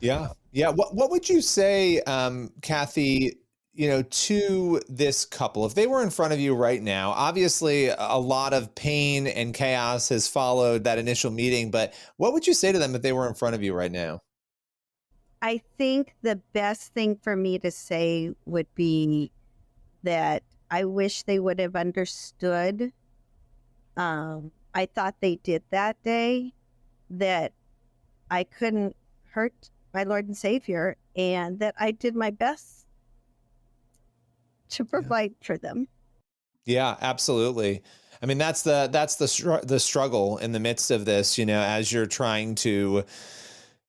Yeah. 0.00 0.28
Yeah. 0.52 0.70
What, 0.70 0.94
what 0.94 1.10
would 1.10 1.28
you 1.28 1.40
say, 1.40 2.00
um, 2.02 2.50
Kathy, 2.62 3.38
you 3.74 3.88
know, 3.88 4.02
to 4.02 4.80
this 4.88 5.24
couple, 5.24 5.66
if 5.66 5.74
they 5.74 5.86
were 5.86 6.02
in 6.02 6.10
front 6.10 6.32
of 6.32 6.38
you 6.38 6.54
right 6.54 6.80
now, 6.80 7.10
obviously 7.10 7.88
a 7.88 8.18
lot 8.18 8.52
of 8.52 8.74
pain 8.74 9.26
and 9.26 9.52
chaos 9.52 10.08
has 10.10 10.28
followed 10.28 10.84
that 10.84 10.98
initial 10.98 11.30
meeting, 11.30 11.70
but 11.70 11.92
what 12.16 12.32
would 12.32 12.46
you 12.46 12.54
say 12.54 12.70
to 12.70 12.78
them 12.78 12.94
if 12.94 13.02
they 13.02 13.12
were 13.12 13.26
in 13.26 13.34
front 13.34 13.54
of 13.54 13.62
you 13.62 13.74
right 13.74 13.90
now? 13.90 14.20
I 15.42 15.60
think 15.76 16.14
the 16.22 16.36
best 16.52 16.94
thing 16.94 17.16
for 17.16 17.36
me 17.36 17.58
to 17.58 17.70
say 17.70 18.30
would 18.46 18.72
be 18.74 19.30
that 20.04 20.42
I 20.70 20.84
wish 20.84 21.24
they 21.24 21.38
would 21.38 21.58
have 21.58 21.76
understood. 21.76 22.92
Um, 23.96 24.52
I 24.74 24.86
thought 24.86 25.16
they 25.20 25.36
did 25.36 25.62
that 25.70 26.02
day, 26.02 26.54
that 27.10 27.52
I 28.34 28.42
couldn't 28.42 28.96
hurt 29.30 29.70
my 29.92 30.02
Lord 30.02 30.26
and 30.26 30.36
Savior, 30.36 30.96
and 31.14 31.60
that 31.60 31.76
I 31.78 31.92
did 31.92 32.16
my 32.16 32.30
best 32.30 32.84
to 34.70 34.84
provide 34.84 35.34
yeah. 35.40 35.46
for 35.46 35.56
them. 35.56 35.86
Yeah, 36.64 36.96
absolutely. 37.00 37.82
I 38.20 38.26
mean, 38.26 38.38
that's 38.38 38.62
the 38.62 38.88
that's 38.90 39.16
the 39.16 39.28
str- 39.28 39.62
the 39.62 39.78
struggle 39.78 40.38
in 40.38 40.50
the 40.50 40.58
midst 40.58 40.90
of 40.90 41.04
this. 41.04 41.38
You 41.38 41.46
know, 41.46 41.60
as 41.60 41.92
you're 41.92 42.06
trying 42.06 42.56
to, 42.56 43.04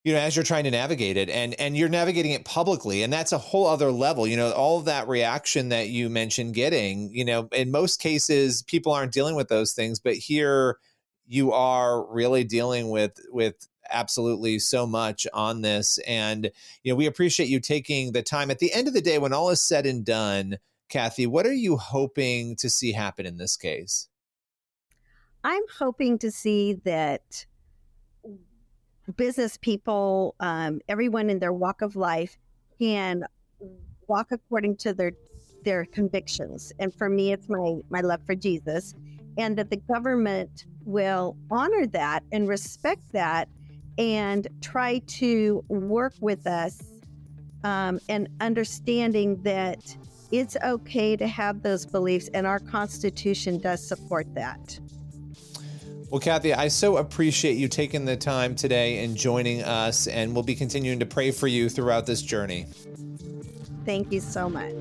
you 0.03 0.13
know, 0.13 0.19
as 0.19 0.35
you're 0.35 0.43
trying 0.45 0.65
to 0.65 0.71
navigate 0.71 1.17
it, 1.17 1.27
and 1.27 1.59
and 1.59 1.75
you're 1.75 1.89
navigating 1.89 2.33
it 2.33 2.45
publicly, 2.45 3.01
and 3.01 3.11
that's 3.11 3.31
a 3.31 3.39
whole 3.39 3.65
other 3.65 3.91
level. 3.91 4.27
You 4.27 4.37
know, 4.37 4.51
all 4.51 4.77
of 4.77 4.85
that 4.85 5.07
reaction 5.07 5.69
that 5.69 5.89
you 5.89 6.07
mentioned 6.07 6.53
getting. 6.53 7.11
You 7.11 7.25
know, 7.25 7.47
in 7.51 7.71
most 7.71 7.99
cases, 7.99 8.61
people 8.61 8.91
aren't 8.91 9.11
dealing 9.11 9.35
with 9.35 9.47
those 9.47 9.73
things, 9.73 9.99
but 9.99 10.13
here 10.13 10.77
you 11.25 11.51
are 11.51 12.05
really 12.13 12.43
dealing 12.43 12.89
with 12.91 13.19
with 13.29 13.67
absolutely 13.89 14.59
so 14.59 14.85
much 14.85 15.27
on 15.33 15.61
this 15.61 15.97
and 16.07 16.51
you 16.83 16.91
know 16.91 16.95
we 16.95 17.05
appreciate 17.05 17.49
you 17.49 17.59
taking 17.59 18.11
the 18.11 18.21
time 18.23 18.51
at 18.51 18.59
the 18.59 18.73
end 18.73 18.87
of 18.87 18.93
the 18.93 19.01
day 19.01 19.17
when 19.17 19.33
all 19.33 19.49
is 19.49 19.61
said 19.61 19.85
and 19.85 20.05
done 20.05 20.57
Kathy, 20.89 21.25
what 21.25 21.45
are 21.45 21.53
you 21.53 21.77
hoping 21.77 22.55
to 22.57 22.69
see 22.69 22.91
happen 22.91 23.25
in 23.25 23.37
this 23.37 23.57
case? 23.57 24.07
I'm 25.43 25.63
hoping 25.77 26.17
to 26.19 26.31
see 26.31 26.73
that 26.85 27.45
business 29.15 29.57
people, 29.57 30.35
um, 30.39 30.81
everyone 30.87 31.29
in 31.29 31.39
their 31.39 31.53
walk 31.53 31.81
of 31.81 31.95
life, 31.95 32.37
can 32.79 33.25
walk 34.07 34.31
according 34.31 34.77
to 34.77 34.93
their 34.93 35.11
their 35.63 35.85
convictions. 35.85 36.71
And 36.77 36.93
for 36.93 37.09
me, 37.09 37.31
it's 37.31 37.49
my 37.49 37.79
my 37.89 38.01
love 38.01 38.21
for 38.25 38.35
Jesus, 38.35 38.93
and 39.37 39.57
that 39.57 39.69
the 39.69 39.77
government 39.77 40.65
will 40.83 41.35
honor 41.49 41.87
that 41.87 42.23
and 42.31 42.47
respect 42.47 43.11
that, 43.13 43.49
and 43.97 44.47
try 44.61 44.99
to 45.07 45.63
work 45.67 46.13
with 46.19 46.45
us 46.47 46.81
um, 47.63 47.99
and 48.09 48.27
understanding 48.41 49.41
that 49.43 49.95
it's 50.31 50.57
okay 50.63 51.15
to 51.15 51.27
have 51.27 51.61
those 51.61 51.85
beliefs, 51.85 52.29
and 52.33 52.45
our 52.45 52.59
Constitution 52.59 53.59
does 53.59 53.85
support 53.85 54.33
that. 54.35 54.79
Well, 56.09 56.19
Kathy, 56.19 56.53
I 56.53 56.67
so 56.67 56.97
appreciate 56.97 57.57
you 57.57 57.67
taking 57.67 58.05
the 58.05 58.15
time 58.15 58.55
today 58.55 59.03
and 59.03 59.17
joining 59.17 59.63
us, 59.63 60.07
and 60.07 60.33
we'll 60.33 60.43
be 60.43 60.55
continuing 60.55 60.99
to 60.99 61.05
pray 61.05 61.31
for 61.31 61.47
you 61.47 61.69
throughout 61.69 62.05
this 62.05 62.21
journey. 62.21 62.67
Thank 63.85 64.11
you 64.11 64.19
so 64.19 64.49
much. 64.49 64.73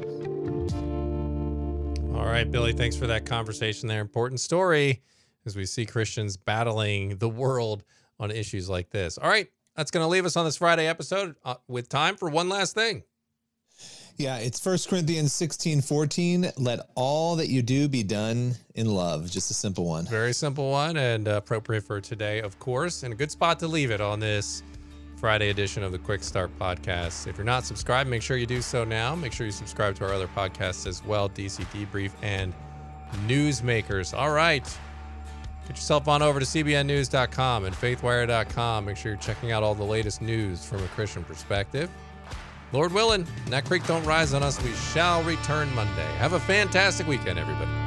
All 2.15 2.27
right, 2.27 2.51
Billy, 2.51 2.73
thanks 2.73 2.97
for 2.97 3.07
that 3.07 3.27
conversation 3.27 3.89
there. 3.89 4.01
Important 4.01 4.41
story 4.41 5.03
as 5.47 5.57
we 5.57 5.67
see 5.67 5.85
Christians 5.87 6.37
battling 6.37 7.17
the 7.17 7.29
world 7.29 7.85
on 8.19 8.31
issues 8.31 8.69
like 8.69 8.91
this. 8.91 9.19
All 9.19 9.29
right, 9.29 9.49
that's 9.77 9.91
going 9.91 10.05
to 10.05 10.09
leave 10.09 10.25
us 10.25 10.37
on 10.37 10.45
this 10.45 10.57
Friday 10.57 10.87
episode 10.87 11.37
uh, 11.45 11.57
with 11.69 11.89
time 11.89 12.17
for 12.17 12.29
one 12.29 12.49
last 12.49 12.75
thing. 12.75 13.03
Yeah, 14.17 14.37
it's 14.37 14.65
1 14.65 14.79
Corinthians 14.89 15.33
16 15.33 15.81
14. 15.81 16.53
Let 16.57 16.89
all 16.95 17.35
that 17.37 17.49
you 17.49 17.63
do 17.63 17.89
be 17.89 18.05
done 18.05 18.55
in 18.77 18.87
love. 18.87 19.29
Just 19.29 19.51
a 19.51 19.55
simple 19.55 19.87
one. 19.87 20.07
Very 20.07 20.33
simple 20.33 20.71
one 20.71 20.97
and 20.97 21.27
appropriate 21.27 21.83
for 21.83 22.01
today, 22.01 22.41
of 22.41 22.59
course, 22.61 23.03
and 23.03 23.13
a 23.13 23.17
good 23.17 23.33
spot 23.33 23.59
to 23.59 23.67
leave 23.67 23.91
it 23.91 24.01
on 24.01 24.21
this 24.21 24.63
Friday 25.17 25.51
edition 25.51 25.83
of 25.83 25.91
the 25.91 25.99
Quick 25.99 26.23
Start 26.23 26.57
Podcast. 26.61 27.27
If 27.27 27.37
you're 27.37 27.45
not 27.45 27.65
subscribed, 27.65 28.09
make 28.09 28.23
sure 28.23 28.37
you 28.37 28.47
do 28.47 28.63
so 28.63 28.85
now. 28.85 29.17
Make 29.17 29.33
sure 29.33 29.47
you 29.47 29.53
subscribe 29.53 29.97
to 29.97 30.05
our 30.05 30.13
other 30.13 30.29
podcasts 30.29 30.87
as 30.87 31.05
well 31.05 31.29
DC 31.29 31.65
Debrief 31.73 32.13
and 32.23 32.55
Newsmakers. 33.27 34.17
All 34.17 34.31
right. 34.31 34.65
Get 35.67 35.77
yourself 35.77 36.09
on 36.09 36.23
over 36.23 36.41
to 36.41 36.47
cbnnews.com 36.47 37.65
and 37.65 37.75
faithwire.com. 37.75 38.85
Make 38.85 38.97
sure 38.97 39.13
you're 39.13 39.21
checking 39.21 39.53
out 39.53 39.63
all 39.63 39.75
the 39.75 39.85
latest 39.85 40.21
news 40.21 40.65
from 40.65 40.83
a 40.83 40.89
Christian 40.89 41.25
perspective. 41.25 41.91
Lord 42.73 42.93
willing, 42.93 43.27
that 43.49 43.65
creek 43.65 43.87
don't 43.87 44.05
rise 44.05 44.35
on 44.35 44.43
us, 44.43 44.63
we 44.63 44.73
shall 44.73 45.23
return 45.23 45.73
Monday. 45.75 46.13
Have 46.17 46.33
a 46.33 46.41
fantastic 46.41 47.07
weekend, 47.07 47.39
everybody. 47.39 47.84